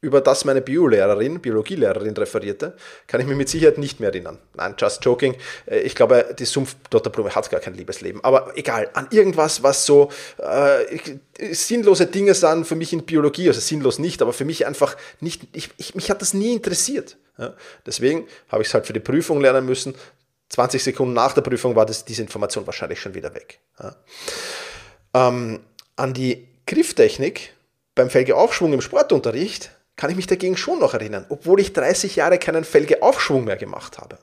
über 0.00 0.20
das 0.20 0.44
meine 0.44 0.60
Biolehrerin, 0.60 1.40
Biologielehrerin 1.40 2.16
referierte, 2.16 2.76
kann 3.06 3.20
ich 3.20 3.26
mich 3.26 3.36
mit 3.36 3.48
Sicherheit 3.48 3.78
nicht 3.78 3.98
mehr 3.98 4.10
erinnern. 4.10 4.38
Nein, 4.54 4.74
just 4.78 5.04
joking. 5.04 5.36
Äh, 5.66 5.80
ich 5.80 5.94
glaube, 5.94 6.34
die 6.38 6.44
Sumpfdotterblume 6.44 7.34
hat 7.34 7.50
gar 7.50 7.60
kein 7.60 7.74
Liebesleben. 7.74 8.22
Aber 8.22 8.56
egal, 8.56 8.90
an 8.94 9.08
irgendwas, 9.10 9.62
was 9.62 9.86
so 9.86 10.10
äh, 10.38 11.52
sinnlose 11.52 12.06
Dinge 12.06 12.34
sind 12.34 12.66
für 12.66 12.76
mich 12.76 12.92
in 12.92 13.04
Biologie, 13.04 13.48
also 13.48 13.60
sinnlos 13.60 13.98
nicht, 13.98 14.22
aber 14.22 14.32
für 14.32 14.44
mich 14.44 14.66
einfach 14.66 14.96
nicht, 15.20 15.42
ich, 15.52 15.70
ich, 15.78 15.94
mich 15.94 16.10
hat 16.10 16.22
das 16.22 16.34
nie 16.34 16.54
interessiert. 16.54 17.16
Ja? 17.36 17.54
Deswegen 17.84 18.28
habe 18.48 18.62
ich 18.62 18.68
es 18.68 18.74
halt 18.74 18.86
für 18.86 18.92
die 18.92 19.00
Prüfung 19.00 19.40
lernen 19.40 19.66
müssen. 19.66 19.94
20 20.50 20.82
Sekunden 20.82 21.12
nach 21.12 21.34
der 21.34 21.42
Prüfung 21.42 21.74
war 21.74 21.86
das, 21.86 22.04
diese 22.04 22.22
Information 22.22 22.66
wahrscheinlich 22.66 23.00
schon 23.00 23.14
wieder 23.14 23.34
weg. 23.34 23.58
Ja? 23.80 23.96
Ähm, 25.14 25.60
an 25.96 26.14
die 26.14 26.48
Grifftechnik 26.66 27.54
beim 27.94 28.10
Felgeaufschwung 28.10 28.72
im 28.72 28.80
Sportunterricht 28.80 29.72
kann 29.98 30.08
ich 30.08 30.16
mich 30.16 30.26
dagegen 30.26 30.56
schon 30.56 30.78
noch 30.78 30.94
erinnern, 30.94 31.26
obwohl 31.28 31.60
ich 31.60 31.74
30 31.74 32.16
Jahre 32.16 32.38
keinen 32.38 32.64
Felgeaufschwung 32.64 33.44
mehr 33.44 33.56
gemacht 33.56 33.98
habe 33.98 34.18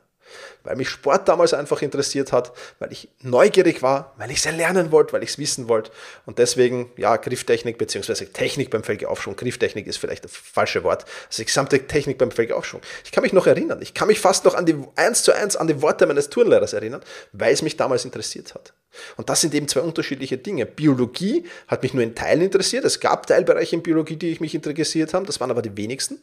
weil 0.66 0.75
mich 0.75 0.89
Sport 0.89 1.27
damals 1.27 1.54
einfach 1.54 1.81
interessiert 1.81 2.31
hat, 2.31 2.51
weil 2.80 2.92
ich 2.92 3.10
neugierig 3.22 3.81
war, 3.81 4.13
weil 4.18 4.31
ich 4.31 4.38
es 4.38 4.45
erlernen 4.45 4.92
wollte, 4.92 5.13
weil 5.13 5.24
ich 5.24 5.30
es 5.30 5.38
wissen 5.38 5.69
wollte. 5.69 5.92
Und 6.25 6.39
deswegen, 6.39 6.92
ja, 6.98 7.16
Grifftechnik 7.16 7.77
bzw. 7.77 8.25
Technik 8.25 8.69
beim 8.72 8.83
Felgeaufschwung. 8.83 9.36
Grifftechnik 9.36 9.88
ist 9.88 9.98
vielleicht 9.98 10.25
das 10.25 10.36
falsche 10.36 10.83
Wort. 10.83 11.06
Also 11.27 11.42
die 11.42 11.45
gesamte 11.45 11.88
Technik 11.88 12.18
beim 12.18 12.31
Felgeaufschwung. 12.31 12.81
Ich 13.04 13.12
kann 13.12 13.21
mich 13.21 13.33
noch 13.33 13.48
erinnern. 13.48 13.81
Ich 13.81 13.94
kann 13.94 14.07
mich 14.07 14.19
fast 14.19 14.44
noch 14.45 14.56
an 14.56 14.66
die 14.66 14.75
eins 14.95 15.24
zu 15.24 15.31
eins 15.31 15.56
an 15.56 15.68
die 15.68 15.81
Worte 15.81 16.07
meines 16.07 16.30
Turnlehrers 16.30 16.74
erinnern, 16.74 17.01
weil 17.31 17.54
es 17.54 17.62
mich 17.62 17.78
damals 17.78 18.04
interessiert 18.04 18.56
hat. 18.56 18.74
Und 19.18 19.30
das 19.30 19.42
sind 19.42 19.53
eben 19.53 19.68
zwei 19.68 19.81
unterschiedliche 19.81 20.38
Dinge. 20.38 20.65
Biologie 20.65 21.45
hat 21.68 21.83
mich 21.83 21.94
nur 21.94 22.03
in 22.03 22.15
Teilen 22.15 22.42
interessiert. 22.42 22.86
Es 22.86 23.00
gab 23.00 23.27
Teilbereiche 23.27 23.75
in 23.75 23.83
Biologie, 23.83 24.15
die 24.15 24.38
mich 24.39 24.56
interessiert 24.56 25.13
haben. 25.13 25.25
Das 25.25 25.39
waren 25.39 25.51
aber 25.51 25.62
die 25.62 25.75
wenigsten. 25.77 26.19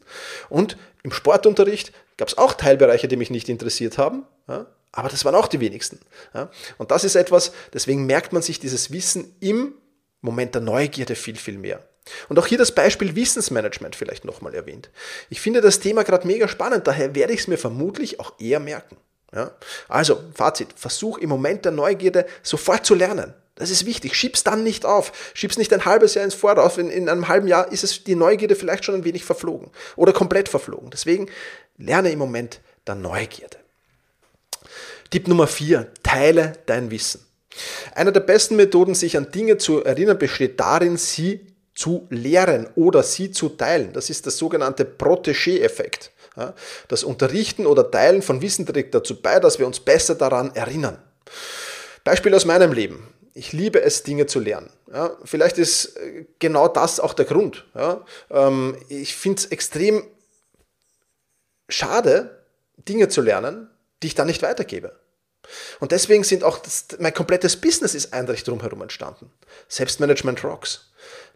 Und 0.48 0.76
im 1.02 1.12
Sportunterricht 1.12 1.92
gab 2.16 2.28
es 2.28 2.38
auch 2.38 2.54
Teilbereiche, 2.54 3.08
die 3.08 3.16
mich 3.16 3.30
nicht 3.30 3.48
interessiert 3.48 3.98
haben. 3.98 4.24
Ja, 4.48 4.66
aber 4.92 5.08
das 5.08 5.24
waren 5.24 5.34
auch 5.34 5.48
die 5.48 5.60
wenigsten. 5.60 5.98
Ja. 6.34 6.50
Und 6.78 6.90
das 6.90 7.04
ist 7.04 7.16
etwas, 7.16 7.52
deswegen 7.72 8.04
merkt 8.06 8.32
man 8.32 8.42
sich 8.42 8.60
dieses 8.60 8.92
Wissen 8.92 9.34
im 9.40 9.74
Moment 10.20 10.54
der 10.54 10.62
Neugierde 10.62 11.14
viel, 11.14 11.36
viel 11.36 11.58
mehr. 11.58 11.82
Und 12.28 12.38
auch 12.38 12.46
hier 12.46 12.58
das 12.58 12.74
Beispiel 12.74 13.14
Wissensmanagement 13.14 13.96
vielleicht 13.96 14.24
nochmal 14.24 14.54
erwähnt. 14.54 14.90
Ich 15.30 15.40
finde 15.40 15.60
das 15.60 15.80
Thema 15.80 16.02
gerade 16.02 16.26
mega 16.26 16.48
spannend, 16.48 16.86
daher 16.86 17.14
werde 17.14 17.32
ich 17.32 17.40
es 17.40 17.48
mir 17.48 17.58
vermutlich 17.58 18.20
auch 18.20 18.38
eher 18.38 18.60
merken. 18.60 18.96
Ja? 19.34 19.52
Also, 19.88 20.22
Fazit, 20.34 20.68
versuch 20.76 21.18
im 21.18 21.28
Moment 21.28 21.64
der 21.64 21.72
Neugierde 21.72 22.26
sofort 22.42 22.84
zu 22.84 22.94
lernen. 22.94 23.34
Das 23.54 23.70
ist 23.70 23.86
wichtig. 23.86 24.14
Schieb's 24.14 24.44
dann 24.44 24.62
nicht 24.62 24.84
auf. 24.84 25.12
Schieb's 25.34 25.58
nicht 25.58 25.72
ein 25.72 25.84
halbes 25.84 26.14
Jahr 26.14 26.24
ins 26.24 26.34
Voraus. 26.34 26.78
In, 26.78 26.90
in 26.90 27.08
einem 27.08 27.28
halben 27.28 27.46
Jahr 27.46 27.70
ist 27.70 27.84
es 27.84 28.02
die 28.02 28.14
Neugierde 28.14 28.54
vielleicht 28.56 28.84
schon 28.84 28.94
ein 28.94 29.04
wenig 29.04 29.24
verflogen 29.24 29.70
oder 29.96 30.12
komplett 30.12 30.48
verflogen. 30.48 30.90
Deswegen 30.90 31.28
lerne 31.76 32.10
im 32.10 32.18
Moment 32.18 32.60
der 32.86 32.94
Neugierde. 32.94 33.58
Tipp 35.10 35.28
Nummer 35.28 35.46
vier: 35.46 35.92
Teile 36.02 36.54
dein 36.66 36.90
Wissen. 36.90 37.24
Eine 37.94 38.12
der 38.12 38.20
besten 38.20 38.56
Methoden, 38.56 38.94
sich 38.94 39.18
an 39.18 39.30
Dinge 39.30 39.58
zu 39.58 39.84
erinnern, 39.84 40.18
besteht 40.18 40.58
darin, 40.58 40.96
sie 40.96 41.46
zu 41.74 42.06
lehren 42.10 42.66
oder 42.74 43.02
sie 43.02 43.30
zu 43.30 43.50
teilen. 43.50 43.92
Das 43.92 44.08
ist 44.08 44.24
der 44.24 44.32
sogenannte 44.32 44.84
Protégé-Effekt. 44.84 46.10
Das 46.88 47.04
Unterrichten 47.04 47.66
oder 47.66 47.90
Teilen 47.90 48.22
von 48.22 48.40
Wissen 48.40 48.66
trägt 48.66 48.94
dazu 48.94 49.20
bei, 49.20 49.38
dass 49.38 49.58
wir 49.58 49.66
uns 49.66 49.80
besser 49.80 50.14
daran 50.14 50.54
erinnern. 50.54 51.02
Beispiel 52.04 52.34
aus 52.34 52.44
meinem 52.44 52.72
Leben. 52.72 53.12
Ich 53.34 53.52
liebe 53.52 53.80
es, 53.80 54.02
Dinge 54.02 54.26
zu 54.26 54.40
lernen. 54.40 54.70
Ja, 54.92 55.16
vielleicht 55.24 55.56
ist 55.56 55.96
äh, 55.96 56.26
genau 56.38 56.68
das 56.68 57.00
auch 57.00 57.14
der 57.14 57.24
Grund. 57.24 57.64
Ja, 57.74 58.04
ähm, 58.30 58.76
ich 58.88 59.16
finde 59.16 59.40
es 59.40 59.46
extrem 59.46 60.04
schade, 61.68 62.44
Dinge 62.76 63.08
zu 63.08 63.22
lernen, 63.22 63.70
die 64.02 64.08
ich 64.08 64.14
dann 64.14 64.26
nicht 64.26 64.42
weitergebe. 64.42 64.98
Und 65.80 65.92
deswegen 65.92 66.24
sind 66.24 66.44
auch 66.44 66.58
das, 66.58 66.86
mein 66.98 67.14
komplettes 67.14 67.56
Business 67.56 67.94
ist 67.94 68.12
eindeutig 68.12 68.44
drumherum 68.44 68.82
entstanden. 68.82 69.30
Selbstmanagement 69.68 70.44
Rocks 70.44 70.91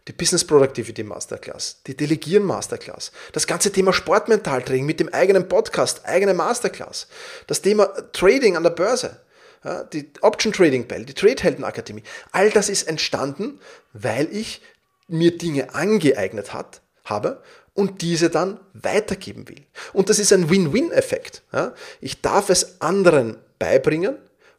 die 0.07 0.13
Business 0.13 0.45
Productivity 0.45 1.03
Masterclass, 1.03 1.81
die 1.85 1.95
Delegieren 1.95 2.43
Masterclass, 2.43 3.11
das 3.33 3.45
ganze 3.45 3.71
Thema 3.71 3.93
Sportmentaltraining 3.93 4.85
mit 4.85 4.99
dem 4.99 5.13
eigenen 5.13 5.47
Podcast, 5.47 6.05
eigene 6.05 6.33
Masterclass, 6.33 7.07
das 7.47 7.61
Thema 7.61 7.87
Trading 8.13 8.55
an 8.55 8.63
der 8.63 8.69
Börse, 8.71 9.19
ja, 9.63 9.83
die 9.83 10.09
Option 10.21 10.53
Trading 10.53 10.87
Bell, 10.87 11.05
die 11.05 11.13
Tradehelden 11.13 11.63
Akademie. 11.63 12.03
All 12.31 12.49
das 12.49 12.69
ist 12.69 12.87
entstanden, 12.87 13.59
weil 13.93 14.29
ich 14.31 14.61
mir 15.07 15.37
Dinge 15.37 15.73
angeeignet 15.73 16.53
hat, 16.53 16.81
habe 17.05 17.41
und 17.73 18.01
diese 18.01 18.29
dann 18.29 18.59
weitergeben 18.73 19.47
will. 19.47 19.65
Und 19.93 20.09
das 20.09 20.19
ist 20.19 20.33
ein 20.33 20.49
Win-Win-Effekt. 20.49 21.43
Ja. 21.53 21.73
Ich 22.01 22.21
darf 22.21 22.49
es 22.49 22.81
anderen 22.81 23.37
beibringen 23.59 24.17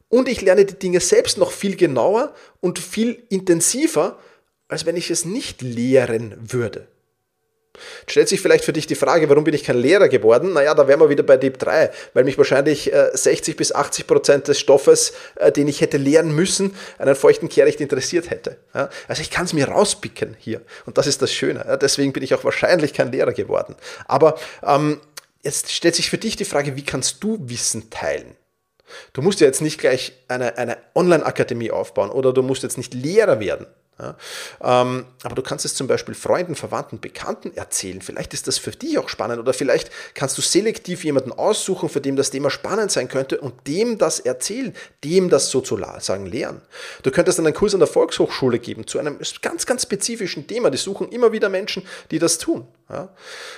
und 0.09 0.27
ich 0.27 0.41
lerne 0.41 0.65
die 0.65 0.77
Dinge 0.77 0.99
selbst 0.99 1.37
noch 1.37 1.51
viel 1.51 1.75
genauer 1.75 2.33
und 2.61 2.79
viel 2.79 3.23
intensiver, 3.29 4.19
als 4.69 4.85
wenn 4.85 4.95
ich 4.95 5.09
es 5.09 5.25
nicht 5.25 5.61
lehren 5.61 6.35
würde. 6.39 6.87
Stellt 8.07 8.27
sich 8.27 8.41
vielleicht 8.41 8.65
für 8.65 8.73
dich 8.73 8.87
die 8.87 8.95
Frage, 8.95 9.29
warum 9.29 9.43
bin 9.43 9.53
ich 9.53 9.63
kein 9.63 9.77
Lehrer 9.77 10.09
geworden? 10.09 10.53
Naja, 10.53 10.73
da 10.73 10.87
wären 10.87 10.99
wir 10.99 11.09
wieder 11.09 11.23
bei 11.23 11.37
Deep 11.37 11.59
3, 11.59 11.91
weil 12.13 12.23
mich 12.23 12.37
wahrscheinlich 12.37 12.91
60 13.13 13.53
äh, 13.53 13.57
bis 13.57 13.71
80 13.71 14.07
Prozent 14.07 14.47
des 14.47 14.59
Stoffes, 14.59 15.13
äh, 15.35 15.51
den 15.51 15.67
ich 15.67 15.81
hätte 15.81 15.97
lehren 15.97 16.33
müssen, 16.33 16.75
einen 16.97 17.15
feuchten 17.15 17.47
Kehricht 17.47 17.79
interessiert 17.79 18.29
hätte. 18.29 18.57
Also 19.07 19.21
ich 19.21 19.29
kann 19.29 19.45
es 19.45 19.53
mir 19.53 19.67
rauspicken 19.69 20.35
hier 20.39 20.61
und 20.85 20.97
das 20.97 21.07
ist 21.07 21.21
das 21.21 21.31
Schöne. 21.31 21.77
Deswegen 21.81 22.13
bin 22.13 22.23
ich 22.23 22.33
auch 22.33 22.43
wahrscheinlich 22.43 22.93
kein 22.93 23.11
Lehrer 23.11 23.33
geworden. 23.33 23.75
Aber 24.07 24.37
ähm, 24.63 24.99
jetzt 25.43 25.71
stellt 25.71 25.95
sich 25.95 26.09
für 26.09 26.17
dich 26.17 26.35
die 26.35 26.45
Frage, 26.45 26.75
wie 26.75 26.83
kannst 26.83 27.23
du 27.23 27.37
Wissen 27.41 27.89
teilen? 27.89 28.35
Du 29.13 29.21
musst 29.21 29.39
ja 29.39 29.47
jetzt 29.47 29.61
nicht 29.61 29.79
gleich 29.79 30.13
eine, 30.27 30.57
eine 30.57 30.77
Online-Akademie 30.95 31.71
aufbauen 31.71 32.09
oder 32.09 32.33
du 32.33 32.41
musst 32.41 32.63
jetzt 32.63 32.77
nicht 32.77 32.93
Lehrer 32.93 33.39
werden. 33.39 33.67
Ja, 34.01 34.15
ähm, 34.61 35.05
aber 35.23 35.35
du 35.35 35.41
kannst 35.41 35.65
es 35.65 35.75
zum 35.75 35.87
Beispiel 35.87 36.15
Freunden, 36.15 36.55
Verwandten, 36.55 37.01
Bekannten 37.01 37.55
erzählen. 37.57 38.01
Vielleicht 38.01 38.33
ist 38.33 38.47
das 38.47 38.57
für 38.57 38.71
dich 38.71 38.97
auch 38.97 39.09
spannend 39.09 39.39
oder 39.39 39.53
vielleicht 39.53 39.91
kannst 40.13 40.37
du 40.37 40.41
selektiv 40.41 41.03
jemanden 41.03 41.33
aussuchen, 41.33 41.89
für 41.89 41.99
den 41.99 42.15
das 42.15 42.29
Thema 42.29 42.49
spannend 42.49 42.91
sein 42.91 43.09
könnte 43.09 43.41
und 43.41 43.67
dem 43.67 43.97
das 43.97 44.21
erzählen, 44.21 44.73
dem 45.03 45.29
das 45.29 45.49
sozusagen 45.49 46.25
lehren. 46.25 46.61
Du 47.03 47.11
könntest 47.11 47.39
einen 47.39 47.53
Kurs 47.53 47.73
an 47.73 47.81
der 47.81 47.89
Volkshochschule 47.89 48.59
geben 48.59 48.87
zu 48.87 48.99
einem 48.99 49.19
ganz, 49.41 49.65
ganz 49.65 49.83
spezifischen 49.83 50.47
Thema. 50.47 50.69
Die 50.69 50.77
suchen 50.77 51.09
immer 51.09 51.33
wieder 51.33 51.49
Menschen, 51.49 51.83
die 52.11 52.19
das 52.19 52.37
tun. 52.37 52.67
Ja? 52.89 53.09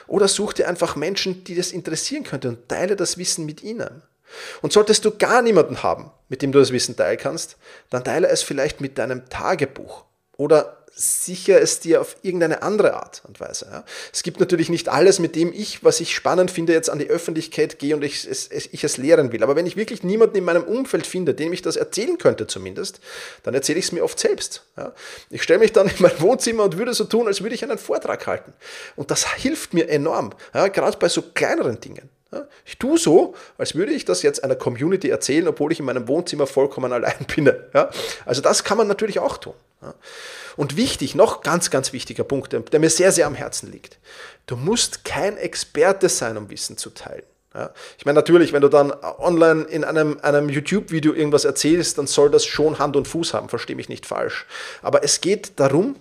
Oder 0.08 0.28
such 0.28 0.54
dir 0.54 0.68
einfach 0.68 0.96
Menschen, 0.96 1.44
die 1.44 1.54
das 1.54 1.72
interessieren 1.72 2.24
könnte 2.24 2.50
und 2.50 2.68
teile 2.68 2.96
das 2.96 3.20
Wissen 3.20 3.46
mit 3.46 3.62
ihnen. 3.62 4.02
Und 4.62 4.74
solltest 4.74 5.06
du 5.06 5.12
gar 5.12 5.42
niemanden 5.44 5.84
haben, 5.84 6.10
mit 6.30 6.42
dem 6.42 6.52
du 6.52 6.60
das 6.60 6.72
Wissen 6.72 6.96
teilen 6.96 7.20
kannst, 7.20 7.58
dann 7.92 8.04
teile 8.04 8.28
es 8.30 8.42
vielleicht 8.42 8.82
mit 8.82 8.98
deinem 8.98 9.30
Tagebuch 9.30 10.06
oder 10.42 10.78
sicher 10.94 11.62
es 11.62 11.80
dir 11.80 12.02
auf 12.02 12.18
irgendeine 12.24 12.64
andere 12.64 12.96
Art 12.96 13.22
und 13.28 13.40
Weise. 13.40 13.68
Ja. 13.72 13.84
Es 14.12 14.24
gibt 14.24 14.40
natürlich 14.40 14.70
nicht 14.70 14.90
alles, 14.90 15.20
mit 15.20 15.36
dem 15.36 15.54
ich, 15.54 15.84
was 15.84 16.00
ich 16.00 16.16
spannend 16.16 16.52
finde, 16.52 16.74
jetzt 16.74 16.90
an 16.90 17.00
die 17.00 17.10
Öffentlichkeit 17.10 17.80
gehe 17.80 17.96
und 17.96 18.04
ich 18.04 18.26
es, 18.26 18.50
ich 18.52 18.84
es 18.84 18.98
lehren 18.98 19.32
will. 19.32 19.44
Aber 19.44 19.56
wenn 19.56 19.68
ich 19.68 19.78
wirklich 19.78 20.04
niemanden 20.04 20.38
in 20.38 20.44
meinem 20.44 20.64
Umfeld 20.64 21.08
finde, 21.08 21.34
dem 21.34 21.54
ich 21.54 21.62
das 21.62 21.76
erzählen 21.76 22.18
könnte 22.18 22.48
zumindest, 22.48 23.00
dann 23.44 23.54
erzähle 23.54 23.80
ich 23.80 23.86
es 23.86 23.92
mir 23.92 24.04
oft 24.04 24.20
selbst. 24.20 24.64
Ja. 24.78 24.94
Ich 25.30 25.44
stelle 25.44 25.60
mich 25.60 25.72
dann 25.72 25.88
in 25.88 25.96
mein 26.00 26.20
Wohnzimmer 26.20 26.64
und 26.64 26.78
würde 26.78 26.94
so 26.94 27.04
tun, 27.04 27.28
als 27.28 27.42
würde 27.42 27.56
ich 27.56 27.64
einen 27.64 27.78
Vortrag 27.78 28.26
halten. 28.26 28.54
Und 28.96 29.12
das 29.12 29.32
hilft 29.34 29.74
mir 29.74 29.88
enorm, 29.90 30.32
ja, 30.54 30.68
gerade 30.68 30.98
bei 30.98 31.08
so 31.08 31.22
kleineren 31.22 31.80
Dingen. 31.80 32.10
Ich 32.66 32.78
tue 32.78 32.98
so, 32.98 33.36
als 33.58 33.76
würde 33.76 33.92
ich 33.92 34.06
das 34.06 34.24
jetzt 34.24 34.44
einer 34.44 34.56
Community 34.56 35.10
erzählen, 35.10 35.50
obwohl 35.50 35.74
ich 35.74 35.80
in 35.80 35.86
meinem 35.86 36.08
Wohnzimmer 36.08 36.48
vollkommen 36.48 36.94
allein 36.94 37.26
bin. 37.36 37.52
Also 38.26 38.42
das 38.42 38.64
kann 38.64 38.78
man 38.78 38.88
natürlich 38.88 39.20
auch 39.20 39.38
tun. 39.38 39.54
Und 40.58 40.78
wichtig, 40.78 41.16
noch 41.16 41.42
ganz, 41.42 41.70
ganz 41.70 41.94
wichtiger 41.94 42.24
Punkt, 42.24 42.54
der 42.54 42.80
mir 42.80 42.90
sehr, 42.90 43.12
sehr 43.12 43.28
am 43.28 43.36
Herzen 43.36 43.72
liegt. 43.72 43.98
Du 44.46 44.56
musst 44.56 45.06
kein 45.06 45.38
Experte 45.38 46.10
sein, 46.10 46.38
um 46.38 46.50
Wissen 46.50 46.78
zu 46.78 46.92
teilen. 46.92 47.24
Ja, 47.54 47.72
ich 47.98 48.06
meine, 48.06 48.16
natürlich, 48.16 48.54
wenn 48.54 48.62
du 48.62 48.70
dann 48.70 48.94
online 49.20 49.64
in 49.64 49.84
einem, 49.84 50.20
einem 50.22 50.48
YouTube-Video 50.48 51.14
irgendwas 51.14 51.44
erzählst, 51.44 51.98
dann 51.98 52.08
soll 52.08 52.32
das 52.32 52.46
schon 52.46 52.80
Hand 52.80 52.96
und 52.96 53.10
Fuß 53.10 53.34
haben, 53.34 53.50
verstehe 53.50 53.76
mich 53.76 53.90
nicht 53.90 54.06
falsch. 54.06 54.46
Aber 54.82 55.04
es 55.04 55.20
geht 55.20 55.60
darum, 55.60 55.98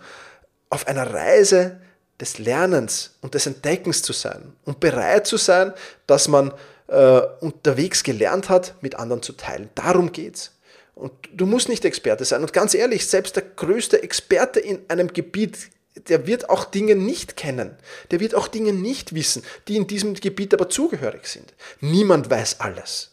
auf 0.69 0.87
einer 0.87 1.13
Reise 1.13 1.81
des 2.21 2.39
Lernens 2.39 3.17
und 3.21 3.35
des 3.35 3.47
Entdeckens 3.47 4.03
zu 4.03 4.13
sein 4.13 4.53
und 4.65 4.79
bereit 4.79 5.27
zu 5.27 5.39
sein, 5.39 5.73
dass 6.07 6.29
man 6.29 6.53
äh, 6.87 7.21
unterwegs 7.41 8.05
gelernt 8.05 8.49
hat, 8.49 8.75
mit 8.81 8.95
anderen 8.95 9.23
zu 9.23 9.33
teilen. 9.33 9.71
Darum 9.75 10.13
geht's. 10.13 10.53
Und 10.95 11.13
du 11.33 11.47
musst 11.47 11.69
nicht 11.69 11.85
Experte 11.85 12.25
sein. 12.25 12.43
Und 12.43 12.53
ganz 12.53 12.75
ehrlich, 12.75 13.07
selbst 13.07 13.37
der 13.37 13.43
größte 13.43 14.03
Experte 14.03 14.61
in 14.61 14.81
einem 14.89 15.13
Gebiet, 15.13 15.71
der 16.09 16.27
wird 16.27 16.51
auch 16.51 16.65
Dinge 16.65 16.95
nicht 16.95 17.37
kennen. 17.37 17.77
Der 18.11 18.21
wird 18.21 18.35
auch 18.35 18.49
Dinge 18.49 18.73
nicht 18.73 19.15
wissen, 19.15 19.43
die 19.69 19.77
in 19.77 19.87
diesem 19.87 20.15
Gebiet 20.15 20.55
aber 20.55 20.69
zugehörig 20.69 21.27
sind. 21.27 21.55
Niemand 21.81 22.31
weiß 22.31 22.61
alles. 22.61 23.13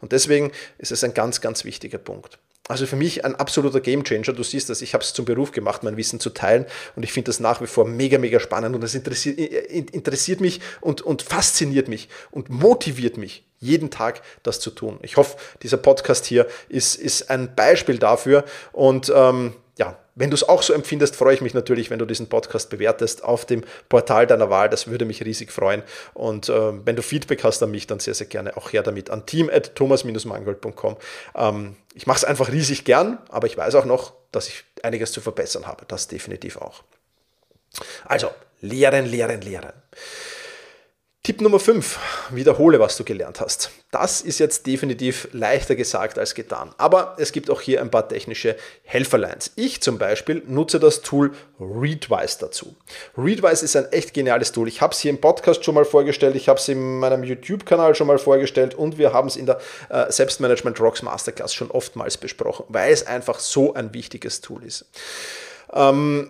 Und 0.00 0.12
deswegen 0.12 0.52
ist 0.78 0.92
es 0.92 1.02
ein 1.02 1.14
ganz, 1.14 1.40
ganz 1.40 1.64
wichtiger 1.64 1.98
Punkt. 1.98 2.38
Also 2.66 2.86
für 2.86 2.96
mich 2.96 3.26
ein 3.26 3.34
absoluter 3.34 3.80
Gamechanger. 3.80 4.32
Du 4.32 4.42
siehst 4.42 4.70
das, 4.70 4.80
ich 4.80 4.94
habe 4.94 5.04
es 5.04 5.12
zum 5.12 5.26
Beruf 5.26 5.52
gemacht, 5.52 5.82
mein 5.82 5.98
Wissen 5.98 6.18
zu 6.18 6.30
teilen 6.30 6.64
und 6.96 7.02
ich 7.02 7.12
finde 7.12 7.28
das 7.28 7.38
nach 7.38 7.60
wie 7.60 7.66
vor 7.66 7.84
mega, 7.84 8.16
mega 8.16 8.40
spannend 8.40 8.74
und 8.74 8.82
es 8.82 8.94
interessiert, 8.94 9.38
interessiert 9.38 10.40
mich 10.40 10.62
und, 10.80 11.02
und 11.02 11.20
fasziniert 11.20 11.88
mich 11.88 12.08
und 12.30 12.48
motiviert 12.48 13.18
mich, 13.18 13.44
jeden 13.58 13.90
Tag 13.90 14.22
das 14.42 14.60
zu 14.60 14.70
tun. 14.70 14.98
Ich 15.02 15.18
hoffe, 15.18 15.36
dieser 15.62 15.76
Podcast 15.76 16.24
hier 16.24 16.46
ist, 16.70 16.94
ist 16.94 17.28
ein 17.28 17.54
Beispiel 17.54 17.98
dafür 17.98 18.44
und 18.72 19.12
ähm, 19.14 19.52
ja, 19.76 19.98
wenn 20.14 20.30
du 20.30 20.34
es 20.34 20.48
auch 20.48 20.62
so 20.62 20.72
empfindest, 20.72 21.16
freue 21.16 21.34
ich 21.34 21.40
mich 21.40 21.54
natürlich, 21.54 21.90
wenn 21.90 21.98
du 21.98 22.04
diesen 22.04 22.28
Podcast 22.28 22.70
bewertest 22.70 23.24
auf 23.24 23.44
dem 23.44 23.64
Portal 23.88 24.26
deiner 24.26 24.48
Wahl. 24.48 24.68
Das 24.68 24.86
würde 24.86 25.04
mich 25.04 25.24
riesig 25.24 25.50
freuen. 25.50 25.82
Und 26.12 26.48
äh, 26.48 26.86
wenn 26.86 26.94
du 26.94 27.02
Feedback 27.02 27.42
hast 27.42 27.62
an 27.62 27.72
mich, 27.72 27.86
dann 27.88 27.98
sehr, 27.98 28.14
sehr 28.14 28.28
gerne 28.28 28.56
auch 28.56 28.72
her 28.72 28.84
damit 28.84 29.10
an 29.10 29.26
team.thomas-mangold.com. 29.26 30.96
Ähm, 31.34 31.76
ich 31.94 32.06
mache 32.06 32.18
es 32.18 32.24
einfach 32.24 32.52
riesig 32.52 32.84
gern, 32.84 33.18
aber 33.28 33.48
ich 33.48 33.56
weiß 33.56 33.74
auch 33.74 33.84
noch, 33.84 34.12
dass 34.30 34.48
ich 34.48 34.64
einiges 34.82 35.10
zu 35.10 35.20
verbessern 35.20 35.66
habe. 35.66 35.84
Das 35.88 36.06
definitiv 36.06 36.56
auch. 36.58 36.84
Also, 38.04 38.30
lehren, 38.60 39.06
lehren, 39.06 39.40
lehren. 39.40 39.72
Tipp 41.26 41.40
Nummer 41.40 41.58
5, 41.58 41.98
wiederhole, 42.32 42.80
was 42.80 42.98
du 42.98 43.02
gelernt 43.02 43.40
hast. 43.40 43.70
Das 43.90 44.20
ist 44.20 44.38
jetzt 44.40 44.66
definitiv 44.66 45.26
leichter 45.32 45.74
gesagt 45.74 46.18
als 46.18 46.34
getan. 46.34 46.74
Aber 46.76 47.16
es 47.18 47.32
gibt 47.32 47.48
auch 47.48 47.62
hier 47.62 47.80
ein 47.80 47.90
paar 47.90 48.06
technische 48.06 48.56
Helferlines. 48.82 49.50
Ich 49.56 49.80
zum 49.80 49.96
Beispiel 49.96 50.42
nutze 50.46 50.78
das 50.78 51.00
Tool 51.00 51.32
Readwise 51.58 52.36
dazu. 52.40 52.76
Readwise 53.16 53.64
ist 53.64 53.74
ein 53.74 53.90
echt 53.90 54.12
geniales 54.12 54.52
Tool. 54.52 54.68
Ich 54.68 54.82
habe 54.82 54.92
es 54.92 55.00
hier 55.00 55.12
im 55.12 55.18
Podcast 55.18 55.64
schon 55.64 55.74
mal 55.74 55.86
vorgestellt, 55.86 56.36
ich 56.36 56.50
habe 56.50 56.60
es 56.60 56.68
in 56.68 56.98
meinem 56.98 57.24
YouTube-Kanal 57.24 57.94
schon 57.94 58.06
mal 58.06 58.18
vorgestellt 58.18 58.74
und 58.74 58.98
wir 58.98 59.14
haben 59.14 59.28
es 59.28 59.36
in 59.36 59.46
der 59.46 59.58
äh, 59.88 60.12
Selbstmanagement 60.12 60.78
Rocks 60.78 61.00
Masterclass 61.00 61.54
schon 61.54 61.70
oftmals 61.70 62.18
besprochen, 62.18 62.66
weil 62.68 62.92
es 62.92 63.06
einfach 63.06 63.40
so 63.40 63.72
ein 63.72 63.94
wichtiges 63.94 64.42
Tool 64.42 64.62
ist. 64.62 64.84
Ähm, 65.72 66.28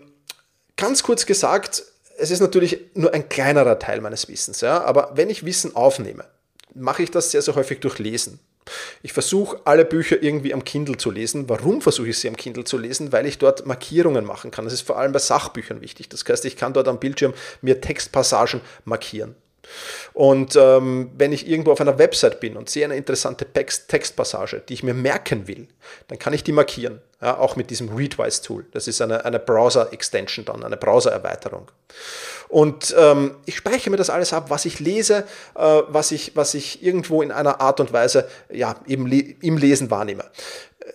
ganz 0.76 1.02
kurz 1.02 1.26
gesagt, 1.26 1.82
es 2.18 2.30
ist 2.30 2.40
natürlich 2.40 2.78
nur 2.94 3.12
ein 3.12 3.28
kleinerer 3.28 3.78
Teil 3.78 4.00
meines 4.00 4.28
Wissens, 4.28 4.61
ja, 4.61 4.83
aber 4.83 5.12
wenn 5.14 5.30
ich 5.30 5.44
Wissen 5.44 5.75
aufnehme, 5.76 6.25
mache 6.75 7.02
ich 7.02 7.11
das 7.11 7.30
sehr, 7.30 7.42
sehr 7.42 7.54
häufig 7.54 7.80
durch 7.80 7.99
Lesen. 7.99 8.40
Ich 9.02 9.12
versuche 9.12 9.61
alle 9.64 9.85
Bücher 9.85 10.23
irgendwie 10.23 10.54
am 10.54 10.64
Kindle 10.64 10.97
zu 10.97 11.11
lesen. 11.11 11.49
Warum 11.49 11.83
versuche 11.83 12.09
ich 12.09 12.18
sie 12.18 12.28
am 12.28 12.37
Kindle 12.37 12.64
zu 12.64 12.78
lesen? 12.78 13.12
Weil 13.12 13.26
ich 13.26 13.37
dort 13.37 13.66
Markierungen 13.66 14.25
machen 14.25 14.50
kann. 14.50 14.64
Das 14.64 14.73
ist 14.73 14.87
vor 14.87 14.99
allem 14.99 15.12
bei 15.12 15.18
Sachbüchern 15.18 15.83
wichtig. 15.83 16.09
Das 16.09 16.25
heißt, 16.26 16.44
ich 16.47 16.56
kann 16.56 16.73
dort 16.73 16.88
am 16.88 16.99
Bildschirm 16.99 17.35
mir 17.61 17.83
Textpassagen 17.83 18.62
markieren. 18.85 19.35
Und 20.12 20.56
ähm, 20.56 21.11
wenn 21.16 21.33
ich 21.33 21.49
irgendwo 21.49 21.73
auf 21.73 21.80
einer 21.80 21.99
Website 21.99 22.40
bin 22.40 22.56
und 22.56 22.71
sehe 22.71 22.85
eine 22.85 22.97
interessante 22.97 23.47
Text 23.52 23.88
Textpassage, 23.88 24.62
die 24.68 24.75
ich 24.75 24.83
mir 24.83 24.94
merken 24.94 25.49
will, 25.49 25.68
dann 26.09 26.18
kann 26.18 26.33
ich 26.33 26.44
die 26.44 26.52
markieren. 26.52 27.00
Ja, 27.21 27.38
auch 27.38 27.56
mit 27.56 27.71
diesem 27.71 27.88
Readwise-Tool. 27.88 28.66
Das 28.73 28.87
ist 28.87 29.00
eine, 29.00 29.25
eine 29.25 29.38
Browser-Extension 29.38 30.44
dann, 30.44 30.62
eine 30.62 30.76
Browser-Erweiterung. 30.76 31.71
Und 32.54 32.94
ähm, 32.96 33.34
ich 33.46 33.56
speichere 33.56 33.90
mir 33.90 33.96
das 33.96 34.11
alles 34.11 34.32
ab, 34.32 34.49
was 34.49 34.64
ich 34.64 34.78
lese, 34.78 35.26
äh, 35.56 35.82
was, 35.88 36.12
ich, 36.12 36.37
was 36.37 36.54
ich 36.54 36.84
irgendwo 36.84 37.20
in 37.20 37.32
einer 37.32 37.61
Art 37.61 37.80
und 37.80 37.92
Weise 37.92 38.28
ja, 38.49 38.76
eben 38.87 39.08
le 39.08 39.34
im 39.40 39.58
Lesen 39.58 39.90
wahrnehme. 39.90 40.23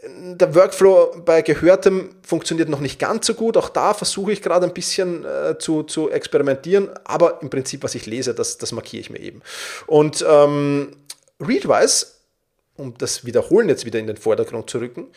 Der 0.07 0.55
Workflow 0.55 1.21
bei 1.25 1.41
Gehörtem 1.41 2.11
funktioniert 2.25 2.69
noch 2.69 2.79
nicht 2.79 2.97
ganz 2.97 3.27
so 3.27 3.33
gut. 3.33 3.57
Auch 3.57 3.67
da 3.67 3.93
versuche 3.93 4.31
ich 4.31 4.41
gerade 4.41 4.67
ein 4.67 4.73
bisschen 4.73 5.25
äh, 5.25 5.57
zu, 5.59 5.83
zu 5.83 6.09
experimentieren. 6.09 6.91
Aber 7.03 7.41
im 7.41 7.49
Prinzip, 7.49 7.83
was 7.83 7.93
ich 7.93 8.05
lese, 8.05 8.33
das, 8.33 8.57
das 8.57 8.71
markiere 8.71 9.01
ich 9.01 9.09
mir 9.09 9.19
eben. 9.19 9.41
Und 9.85 10.25
ähm, 10.25 10.95
Readwise, 11.41 12.05
um 12.77 12.97
das 12.97 13.25
Wiederholen 13.25 13.67
jetzt 13.67 13.83
wieder 13.83 13.99
in 13.99 14.07
den 14.07 14.15
Vordergrund 14.15 14.69
zu 14.69 14.77
rücken, 14.77 15.07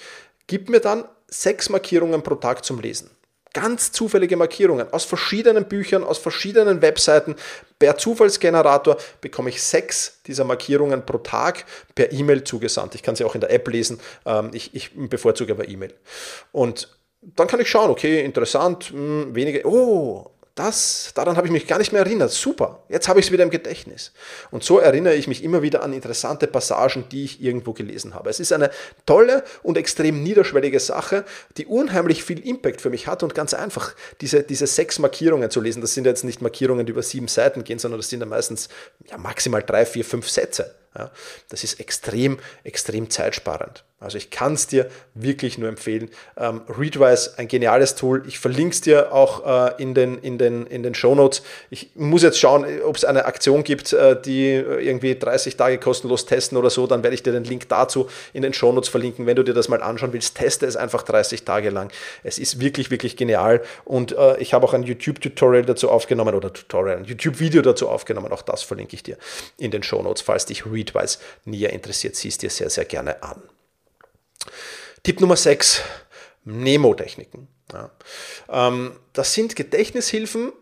gibt 0.48 0.70
mir 0.70 0.80
dann 0.80 1.04
sechs 1.28 1.68
Markierungen 1.68 2.24
pro 2.24 2.34
Tag 2.34 2.64
zum 2.64 2.80
Lesen. 2.80 3.10
Ganz 3.54 3.92
zufällige 3.92 4.36
Markierungen 4.36 4.92
aus 4.92 5.04
verschiedenen 5.04 5.66
Büchern, 5.66 6.04
aus 6.04 6.18
verschiedenen 6.18 6.80
Webseiten. 6.80 7.36
Per 7.78 7.98
Zufallsgenerator 7.98 8.96
bekomme 9.20 9.50
ich 9.50 9.62
sechs 9.62 10.20
dieser 10.26 10.44
Markierungen 10.44 11.04
pro 11.04 11.18
Tag 11.18 11.66
per 11.94 12.12
E-Mail 12.12 12.44
zugesandt. 12.44 12.94
Ich 12.94 13.02
kann 13.02 13.14
sie 13.14 13.24
auch 13.24 13.34
in 13.34 13.42
der 13.42 13.50
App 13.50 13.68
lesen. 13.68 14.00
Ähm, 14.24 14.50
ich, 14.54 14.74
ich 14.74 14.90
bevorzuge 14.94 15.52
aber 15.52 15.68
E-Mail. 15.68 15.92
Und 16.52 16.88
dann 17.20 17.46
kann 17.46 17.60
ich 17.60 17.68
schauen, 17.68 17.90
okay, 17.90 18.24
interessant, 18.24 18.90
hm, 18.90 19.34
wenige, 19.34 19.66
oh, 19.66 20.30
das, 20.54 21.12
daran 21.14 21.36
habe 21.36 21.46
ich 21.46 21.52
mich 21.52 21.66
gar 21.66 21.78
nicht 21.78 21.92
mehr 21.92 22.02
erinnert. 22.02 22.30
Super, 22.30 22.82
jetzt 22.90 23.08
habe 23.08 23.20
ich 23.20 23.26
es 23.26 23.32
wieder 23.32 23.42
im 23.42 23.50
Gedächtnis. 23.50 24.12
Und 24.50 24.62
so 24.62 24.78
erinnere 24.78 25.14
ich 25.14 25.26
mich 25.26 25.42
immer 25.42 25.62
wieder 25.62 25.82
an 25.82 25.94
interessante 25.94 26.46
Passagen, 26.46 27.08
die 27.10 27.24
ich 27.24 27.42
irgendwo 27.42 27.72
gelesen 27.72 28.14
habe. 28.14 28.28
Es 28.28 28.38
ist 28.38 28.52
eine 28.52 28.70
tolle 29.06 29.44
und 29.62 29.78
extrem 29.78 30.22
niederschwellige 30.22 30.78
Sache, 30.78 31.24
die 31.56 31.64
unheimlich 31.64 32.22
viel 32.22 32.46
Impact 32.46 32.82
für 32.82 32.90
mich 32.90 33.06
hat 33.06 33.22
und 33.22 33.34
ganz 33.34 33.54
einfach 33.54 33.94
diese, 34.20 34.42
diese 34.42 34.66
sechs 34.66 34.98
Markierungen 34.98 35.50
zu 35.50 35.60
lesen. 35.60 35.80
Das 35.80 35.94
sind 35.94 36.04
jetzt 36.04 36.24
nicht 36.24 36.42
Markierungen, 36.42 36.84
die 36.84 36.92
über 36.92 37.02
sieben 37.02 37.28
Seiten 37.28 37.64
gehen, 37.64 37.78
sondern 37.78 38.00
das 38.00 38.10
sind 38.10 38.20
ja 38.20 38.26
meistens 38.26 38.68
ja, 39.08 39.16
maximal 39.16 39.62
drei, 39.62 39.86
vier, 39.86 40.04
fünf 40.04 40.28
Sätze. 40.28 40.74
Ja, 40.96 41.10
das 41.48 41.64
ist 41.64 41.80
extrem, 41.80 42.38
extrem 42.64 43.08
zeitsparend. 43.08 43.84
Also 44.02 44.18
ich 44.18 44.30
kann 44.30 44.54
es 44.54 44.66
dir 44.66 44.90
wirklich 45.14 45.58
nur 45.58 45.68
empfehlen. 45.68 46.10
Ähm, 46.36 46.62
Readwise, 46.68 47.34
ein 47.36 47.46
geniales 47.46 47.94
Tool. 47.94 48.24
Ich 48.26 48.38
verlinke 48.40 48.74
es 48.74 48.80
dir 48.80 49.12
auch 49.12 49.46
äh, 49.46 49.80
in 49.80 49.94
den, 49.94 50.18
in 50.18 50.38
den, 50.38 50.66
in 50.66 50.82
den 50.82 50.94
Shownotes. 50.94 51.42
Ich 51.70 51.90
muss 51.94 52.22
jetzt 52.22 52.38
schauen, 52.40 52.66
ob 52.84 52.96
es 52.96 53.04
eine 53.04 53.26
Aktion 53.26 53.62
gibt, 53.62 53.92
äh, 53.92 54.20
die 54.20 54.54
irgendwie 54.54 55.16
30 55.16 55.56
Tage 55.56 55.78
kostenlos 55.78 56.26
testen 56.26 56.58
oder 56.58 56.68
so. 56.68 56.88
Dann 56.88 57.04
werde 57.04 57.14
ich 57.14 57.22
dir 57.22 57.32
den 57.32 57.44
Link 57.44 57.68
dazu 57.68 58.08
in 58.32 58.42
den 58.42 58.52
Shownotes 58.52 58.88
verlinken. 58.88 59.26
Wenn 59.26 59.36
du 59.36 59.44
dir 59.44 59.54
das 59.54 59.68
mal 59.68 59.82
anschauen 59.82 60.12
willst, 60.12 60.36
teste 60.36 60.66
es 60.66 60.76
einfach 60.76 61.02
30 61.02 61.44
Tage 61.44 61.70
lang. 61.70 61.92
Es 62.24 62.38
ist 62.38 62.60
wirklich, 62.60 62.90
wirklich 62.90 63.16
genial. 63.16 63.62
Und 63.84 64.12
äh, 64.18 64.36
ich 64.38 64.52
habe 64.52 64.66
auch 64.66 64.74
ein 64.74 64.82
YouTube-Tutorial 64.82 65.64
dazu 65.64 65.88
aufgenommen 65.90 66.34
oder 66.34 66.52
Tutorial, 66.52 66.96
ein 66.96 67.04
YouTube-Video 67.04 67.62
dazu 67.62 67.88
aufgenommen. 67.88 68.32
Auch 68.32 68.42
das 68.42 68.62
verlinke 68.64 68.96
ich 68.96 69.04
dir 69.04 69.16
in 69.58 69.70
den 69.70 69.84
Shownotes. 69.84 70.22
Falls 70.22 70.46
dich 70.46 70.66
Readwise 70.66 70.81
näher 71.44 71.72
interessiert, 71.72 72.16
siehst 72.16 72.42
dir 72.42 72.50
sehr, 72.50 72.70
sehr 72.70 72.84
gerne 72.84 73.22
an. 73.22 73.42
Tipp 75.02 75.20
Nummer 75.20 75.36
6, 75.36 75.82
Mnemotechniken. 76.44 77.48
Ja. 77.72 77.90
Ähm, 78.48 78.92
das 79.12 79.34
sind 79.34 79.56
Gedächtnishilfen, 79.56 80.52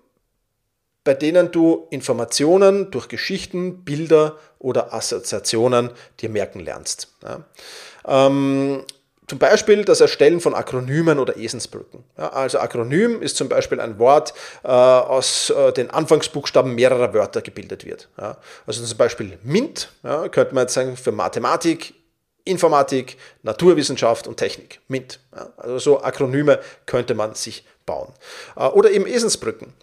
bei 1.04 1.14
denen 1.14 1.50
du 1.50 1.86
Informationen 1.90 2.90
durch 2.90 3.08
Geschichten, 3.08 3.84
Bilder 3.84 4.38
oder 4.58 4.92
Assoziationen 4.92 5.90
dir 6.20 6.28
merken 6.28 6.60
lernst. 6.60 7.08
Ja. 7.22 7.44
Ähm, 8.06 8.84
zum 9.30 9.38
Beispiel 9.38 9.84
das 9.84 10.00
Erstellen 10.00 10.40
von 10.40 10.56
Akronymen 10.56 11.20
oder 11.20 11.37
Esensbrücken. 11.37 12.02
Ja, 12.18 12.30
also 12.30 12.58
Akronym 12.58 13.22
ist 13.22 13.37
zum 13.37 13.49
Beispiel 13.49 13.80
ein 13.80 14.00
Wort, 14.00 14.34
äh, 14.64 14.66
aus 14.66 15.50
äh, 15.50 15.72
den 15.72 15.88
Anfangsbuchstaben 15.88 16.75
mehrerer 16.75 17.14
Wörter 17.14 17.40
gebildet 17.40 17.84
wird. 17.84 18.08
Ja, 18.18 18.38
also 18.66 18.84
zum 18.84 18.99
Beispiel 18.99 19.38
MINT, 19.44 19.92
ja, 20.02 20.26
könnte 20.26 20.52
man 20.52 20.62
jetzt 20.62 20.75
sagen 20.75 20.96
für 20.96 21.12
Mathematik, 21.12 21.94
Informatik, 22.42 23.18
Naturwissenschaft 23.44 24.26
und 24.26 24.37
Technik. 24.37 24.80
MINT. 24.88 25.20
Also 25.56 25.78
so 25.78 26.02
Akronyme 26.02 26.58
könnte 26.87 27.14
man 27.14 27.37
sich 27.37 27.64
bauen. 27.87 28.12
Äh, 28.56 28.66
oder 28.66 28.90
eben 28.90 29.06
Esensbrücken. 29.06 29.75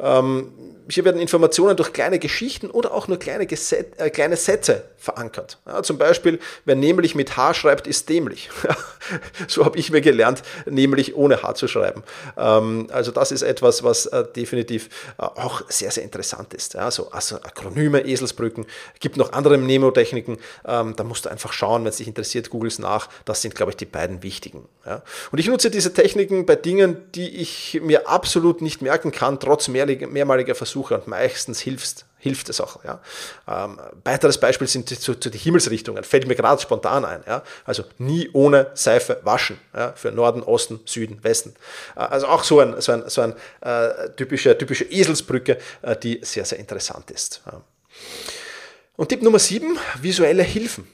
Ähm, 0.00 0.52
hier 0.90 1.04
werden 1.04 1.20
Informationen 1.20 1.76
durch 1.76 1.92
kleine 1.92 2.18
Geschichten 2.18 2.72
oder 2.72 2.92
auch 2.92 3.06
nur 3.06 3.20
kleine, 3.20 3.46
Geset 3.46 4.00
äh, 4.00 4.10
kleine 4.10 4.34
Sätze 4.34 4.82
verankert. 5.00 5.58
Ja, 5.66 5.82
zum 5.82 5.96
Beispiel, 5.96 6.38
wer 6.66 6.76
nämlich 6.76 7.14
mit 7.14 7.36
H 7.36 7.54
schreibt, 7.54 7.86
ist 7.86 8.08
dämlich. 8.08 8.50
so 9.48 9.64
habe 9.64 9.78
ich 9.78 9.90
mir 9.90 10.02
gelernt, 10.02 10.42
nämlich 10.66 11.16
ohne 11.16 11.42
H 11.42 11.54
zu 11.54 11.68
schreiben. 11.68 12.02
Ähm, 12.36 12.88
also 12.92 13.10
das 13.10 13.32
ist 13.32 13.42
etwas, 13.42 13.82
was 13.82 14.06
äh, 14.06 14.24
definitiv 14.36 14.90
äh, 15.18 15.22
auch 15.22 15.62
sehr, 15.68 15.90
sehr 15.90 16.04
interessant 16.04 16.52
ist. 16.52 16.74
Ja, 16.74 16.90
so 16.90 17.10
also 17.10 17.36
Akronyme, 17.36 18.04
Eselsbrücken. 18.04 18.66
Es 18.94 19.00
gibt 19.00 19.16
noch 19.16 19.32
andere 19.32 19.56
Mnemotechniken. 19.56 20.36
Ähm, 20.66 20.94
da 20.96 21.02
musst 21.02 21.24
du 21.24 21.30
einfach 21.30 21.54
schauen, 21.54 21.82
wenn 21.82 21.90
es 21.90 21.96
dich 21.96 22.08
interessiert, 22.08 22.50
googelst 22.50 22.78
nach. 22.78 23.08
Das 23.24 23.40
sind, 23.40 23.54
glaube 23.54 23.72
ich, 23.72 23.76
die 23.76 23.86
beiden 23.86 24.22
wichtigen. 24.22 24.68
Ja. 24.84 25.02
Und 25.32 25.38
ich 25.38 25.48
nutze 25.48 25.70
diese 25.70 25.94
Techniken 25.94 26.44
bei 26.44 26.56
Dingen, 26.56 26.98
die 27.14 27.36
ich 27.36 27.80
mir 27.82 28.06
absolut 28.06 28.60
nicht 28.60 28.82
merken 28.82 29.12
kann, 29.12 29.40
trotz 29.40 29.68
mehrmaliger 29.68 30.54
Versuche 30.54 30.94
und 30.94 31.06
meistens 31.06 31.60
hilfst, 31.60 32.04
hilft 32.20 32.48
es 32.48 32.60
auch. 32.60 32.84
Ja. 32.84 33.00
Ähm, 33.48 33.80
weiteres 34.04 34.38
Beispiel 34.38 34.68
sind 34.68 34.88
zu, 34.88 35.14
zu 35.14 35.30
die 35.30 35.38
Himmelsrichtungen, 35.38 36.04
fällt 36.04 36.26
mir 36.28 36.36
gerade 36.36 36.62
spontan 36.62 37.04
ein. 37.04 37.24
Ja. 37.26 37.42
Also 37.64 37.84
nie 37.98 38.30
ohne 38.32 38.70
Seife 38.74 39.20
waschen, 39.24 39.58
ja, 39.74 39.92
für 39.94 40.12
Norden, 40.12 40.42
Osten, 40.42 40.80
Süden, 40.84 41.22
Westen. 41.24 41.54
Äh, 41.96 42.00
also 42.00 42.28
auch 42.28 42.44
so 42.44 42.60
ein, 42.60 42.80
so 42.80 42.92
ein, 42.92 43.08
so 43.08 43.22
ein 43.22 43.34
äh, 43.62 44.10
typische, 44.16 44.56
typische 44.56 44.84
Eselsbrücke, 44.84 45.58
äh, 45.82 45.96
die 45.96 46.20
sehr, 46.22 46.44
sehr 46.44 46.58
interessant 46.58 47.10
ist. 47.10 47.42
Ja. 47.46 47.60
Und 48.96 49.08
Tipp 49.08 49.22
Nummer 49.22 49.38
7, 49.38 49.78
visuelle 50.00 50.42
Hilfen 50.42 50.86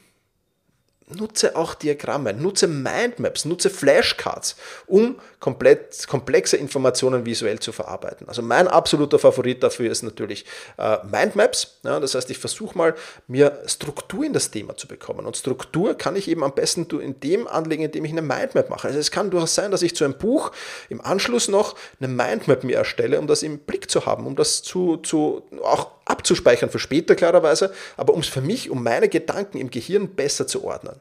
nutze 1.08 1.54
auch 1.54 1.74
Diagramme, 1.74 2.34
nutze 2.34 2.66
Mindmaps, 2.66 3.44
nutze 3.44 3.70
Flashcards, 3.70 4.56
um 4.86 5.16
komplett, 5.38 6.08
komplexe 6.08 6.56
Informationen 6.56 7.24
visuell 7.24 7.60
zu 7.60 7.70
verarbeiten. 7.70 8.28
Also 8.28 8.42
mein 8.42 8.66
absoluter 8.66 9.18
Favorit 9.18 9.62
dafür 9.62 9.90
ist 9.90 10.02
natürlich 10.02 10.44
äh, 10.78 10.98
Mindmaps. 11.04 11.78
Ja, 11.84 12.00
das 12.00 12.14
heißt, 12.16 12.28
ich 12.30 12.38
versuche 12.38 12.76
mal, 12.76 12.94
mir 13.28 13.62
Struktur 13.66 14.24
in 14.24 14.32
das 14.32 14.50
Thema 14.50 14.76
zu 14.76 14.88
bekommen. 14.88 15.26
Und 15.26 15.36
Struktur 15.36 15.94
kann 15.94 16.16
ich 16.16 16.28
eben 16.28 16.42
am 16.42 16.54
besten 16.54 16.86
in 17.00 17.20
dem 17.20 17.46
anlegen, 17.46 17.84
indem 17.84 18.04
ich 18.04 18.12
eine 18.12 18.22
Mindmap 18.22 18.68
mache. 18.68 18.88
Also 18.88 18.98
es 18.98 19.12
kann 19.12 19.30
durchaus 19.30 19.54
sein, 19.54 19.70
dass 19.70 19.82
ich 19.82 19.94
zu 19.94 20.04
einem 20.04 20.18
Buch 20.18 20.50
im 20.88 21.00
Anschluss 21.00 21.46
noch 21.48 21.76
eine 22.00 22.08
Mindmap 22.08 22.64
mir 22.64 22.76
erstelle, 22.76 23.20
um 23.20 23.28
das 23.28 23.44
im 23.44 23.60
Blick 23.60 23.90
zu 23.90 24.06
haben, 24.06 24.26
um 24.26 24.34
das 24.34 24.62
zu, 24.62 24.96
zu 24.96 25.44
auch 25.62 25.95
abzuspeichern 26.06 26.70
für 26.70 26.78
später 26.78 27.14
klarerweise, 27.14 27.72
aber 27.98 28.14
um 28.14 28.20
es 28.20 28.28
für 28.28 28.40
mich, 28.40 28.70
um 28.70 28.82
meine 28.82 29.08
Gedanken 29.08 29.58
im 29.58 29.70
Gehirn 29.70 30.14
besser 30.14 30.46
zu 30.46 30.64
ordnen. 30.64 31.00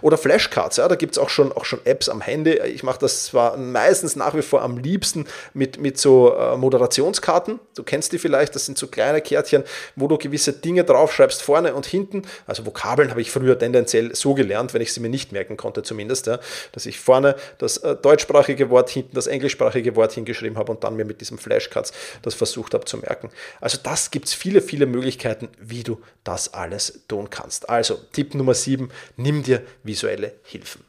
Oder 0.00 0.18
Flashcards, 0.18 0.76
ja, 0.76 0.88
da 0.88 0.94
gibt 0.94 1.12
es 1.12 1.18
auch 1.18 1.28
schon, 1.28 1.52
auch 1.52 1.64
schon 1.64 1.80
Apps 1.84 2.08
am 2.08 2.20
Handy. 2.20 2.52
Ich 2.52 2.82
mache 2.82 2.98
das 2.98 3.24
zwar 3.24 3.56
meistens 3.56 4.16
nach 4.16 4.34
wie 4.34 4.42
vor 4.42 4.62
am 4.62 4.78
liebsten 4.78 5.26
mit, 5.54 5.78
mit 5.78 5.98
so 5.98 6.34
äh, 6.34 6.56
Moderationskarten. 6.56 7.60
Du 7.74 7.82
kennst 7.82 8.12
die 8.12 8.18
vielleicht, 8.18 8.54
das 8.54 8.66
sind 8.66 8.78
so 8.78 8.86
kleine 8.86 9.20
Kärtchen, 9.20 9.64
wo 9.96 10.08
du 10.08 10.18
gewisse 10.18 10.52
Dinge 10.52 10.84
draufschreibst, 10.84 11.42
vorne 11.42 11.74
und 11.74 11.86
hinten. 11.86 12.22
Also 12.46 12.66
Vokabeln 12.66 13.10
habe 13.10 13.20
ich 13.20 13.30
früher 13.30 13.58
tendenziell 13.58 14.14
so 14.14 14.34
gelernt, 14.34 14.74
wenn 14.74 14.82
ich 14.82 14.92
sie 14.92 15.00
mir 15.00 15.08
nicht 15.08 15.32
merken 15.32 15.56
konnte 15.56 15.82
zumindest, 15.82 16.26
ja, 16.26 16.38
dass 16.72 16.86
ich 16.86 16.98
vorne 16.98 17.36
das 17.58 17.78
äh, 17.78 17.96
deutschsprachige 17.96 18.70
Wort, 18.70 18.90
hinten 18.90 19.14
das 19.14 19.26
englischsprachige 19.26 19.96
Wort 19.96 20.12
hingeschrieben 20.12 20.58
habe 20.58 20.72
und 20.72 20.84
dann 20.84 20.96
mir 20.96 21.04
mit 21.04 21.20
diesem 21.20 21.38
Flashcards 21.38 21.92
das 22.22 22.34
versucht 22.34 22.74
habe 22.74 22.84
zu 22.84 22.98
merken. 22.98 23.30
Also 23.60 23.78
das 23.82 24.10
gibt 24.10 24.28
es 24.28 24.34
viele, 24.34 24.62
viele 24.62 24.86
Möglichkeiten, 24.86 25.48
wie 25.58 25.82
du 25.82 26.00
das 26.24 26.54
alles 26.54 27.00
tun 27.08 27.30
kannst. 27.30 27.68
Also 27.68 27.98
Tipp 28.12 28.34
Nummer 28.34 28.54
7, 28.54 28.90
nimm 29.16 29.42
dir 29.42 29.51
dir 29.52 29.66
visuelle 29.82 30.32
Hilfen. 30.44 30.84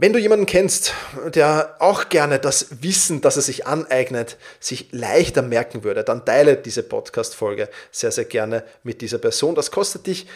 Wenn 0.00 0.12
du 0.12 0.20
jemanden 0.20 0.46
kennst, 0.46 0.94
der 1.34 1.74
auch 1.80 2.08
gerne 2.08 2.38
das 2.38 2.82
Wissen, 2.82 3.20
das 3.20 3.34
er 3.34 3.42
sich 3.42 3.66
aneignet, 3.66 4.36
sich 4.60 4.92
leichter 4.92 5.42
merken 5.42 5.82
würde, 5.82 6.04
dann 6.04 6.24
teile 6.24 6.56
diese 6.56 6.84
Podcast-Folge 6.84 7.68
sehr, 7.90 8.12
sehr 8.12 8.26
gerne 8.26 8.62
mit 8.84 9.00
dieser 9.00 9.18
Person. 9.18 9.56
Das 9.56 9.72
kostet 9.72 10.06
dich 10.06 10.28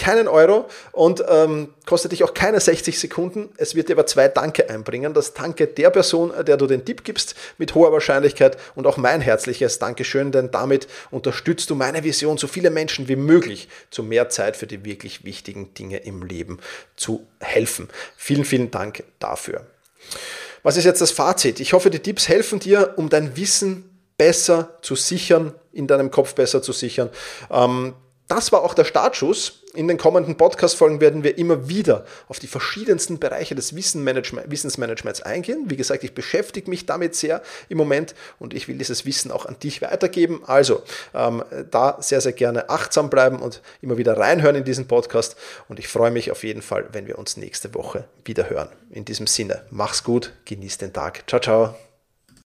keinen 0.00 0.28
Euro 0.28 0.66
und 0.92 1.22
ähm, 1.28 1.74
kostet 1.84 2.12
dich 2.12 2.24
auch 2.24 2.32
keine 2.32 2.58
60 2.58 2.98
Sekunden. 2.98 3.50
Es 3.58 3.74
wird 3.74 3.88
dir 3.88 3.92
aber 3.92 4.06
zwei 4.06 4.28
Danke 4.28 4.70
einbringen. 4.70 5.12
Das 5.12 5.34
Danke 5.34 5.66
der 5.66 5.90
Person, 5.90 6.32
der 6.46 6.56
du 6.56 6.66
den 6.66 6.84
Tipp 6.84 7.04
gibst, 7.04 7.34
mit 7.58 7.74
hoher 7.74 7.92
Wahrscheinlichkeit 7.92 8.56
und 8.74 8.86
auch 8.86 8.96
mein 8.96 9.20
herzliches 9.20 9.78
Dankeschön, 9.78 10.32
denn 10.32 10.50
damit 10.50 10.88
unterstützt 11.10 11.68
du 11.68 11.74
meine 11.74 12.02
Vision, 12.02 12.38
so 12.38 12.46
viele 12.46 12.70
Menschen 12.70 13.08
wie 13.08 13.16
möglich 13.16 13.68
zu 13.90 14.02
mehr 14.02 14.30
Zeit 14.30 14.56
für 14.56 14.66
die 14.66 14.84
wirklich 14.84 15.24
wichtigen 15.24 15.74
Dinge 15.74 15.98
im 15.98 16.22
Leben 16.22 16.60
zu 16.96 17.26
helfen. 17.38 17.88
Vielen, 18.16 18.44
vielen 18.44 18.70
Dank 18.70 19.04
dafür. 19.18 19.66
Was 20.62 20.76
ist 20.76 20.84
jetzt 20.84 21.00
das 21.00 21.10
Fazit? 21.10 21.60
Ich 21.60 21.74
hoffe, 21.74 21.90
die 21.90 22.00
Tipps 22.00 22.28
helfen 22.28 22.58
dir, 22.58 22.94
um 22.96 23.10
dein 23.10 23.36
Wissen 23.36 23.90
besser 24.16 24.78
zu 24.82 24.96
sichern, 24.96 25.54
in 25.72 25.86
deinem 25.86 26.10
Kopf 26.10 26.34
besser 26.34 26.62
zu 26.62 26.72
sichern. 26.72 27.10
Ähm, 27.50 27.94
das 28.30 28.52
war 28.52 28.62
auch 28.62 28.74
der 28.74 28.84
Startschuss. 28.84 29.64
In 29.74 29.88
den 29.88 29.98
kommenden 29.98 30.36
Podcast-Folgen 30.36 31.00
werden 31.00 31.24
wir 31.24 31.36
immer 31.36 31.68
wieder 31.68 32.04
auf 32.28 32.38
die 32.38 32.46
verschiedensten 32.46 33.18
Bereiche 33.18 33.54
des 33.54 33.74
Wissensmanagements 33.74 35.20
eingehen. 35.22 35.64
Wie 35.68 35.76
gesagt, 35.76 36.04
ich 36.04 36.14
beschäftige 36.14 36.70
mich 36.70 36.86
damit 36.86 37.14
sehr 37.14 37.42
im 37.68 37.78
Moment 37.78 38.14
und 38.38 38.54
ich 38.54 38.68
will 38.68 38.78
dieses 38.78 39.04
Wissen 39.04 39.30
auch 39.30 39.46
an 39.46 39.56
dich 39.60 39.82
weitergeben. 39.82 40.42
Also 40.46 40.82
ähm, 41.12 41.44
da 41.70 41.98
sehr, 42.00 42.20
sehr 42.20 42.32
gerne 42.32 42.68
achtsam 42.70 43.10
bleiben 43.10 43.40
und 43.40 43.62
immer 43.82 43.98
wieder 43.98 44.16
reinhören 44.16 44.56
in 44.56 44.64
diesen 44.64 44.86
Podcast. 44.86 45.36
Und 45.68 45.78
ich 45.78 45.88
freue 45.88 46.10
mich 46.12 46.30
auf 46.30 46.44
jeden 46.44 46.62
Fall, 46.62 46.88
wenn 46.92 47.06
wir 47.06 47.18
uns 47.18 47.36
nächste 47.36 47.74
Woche 47.74 48.04
wieder 48.24 48.48
hören. 48.48 48.68
In 48.90 49.04
diesem 49.04 49.26
Sinne, 49.26 49.64
mach's 49.70 50.04
gut, 50.04 50.32
genieß 50.44 50.78
den 50.78 50.92
Tag. 50.92 51.24
Ciao, 51.28 51.40
ciao. 51.40 51.89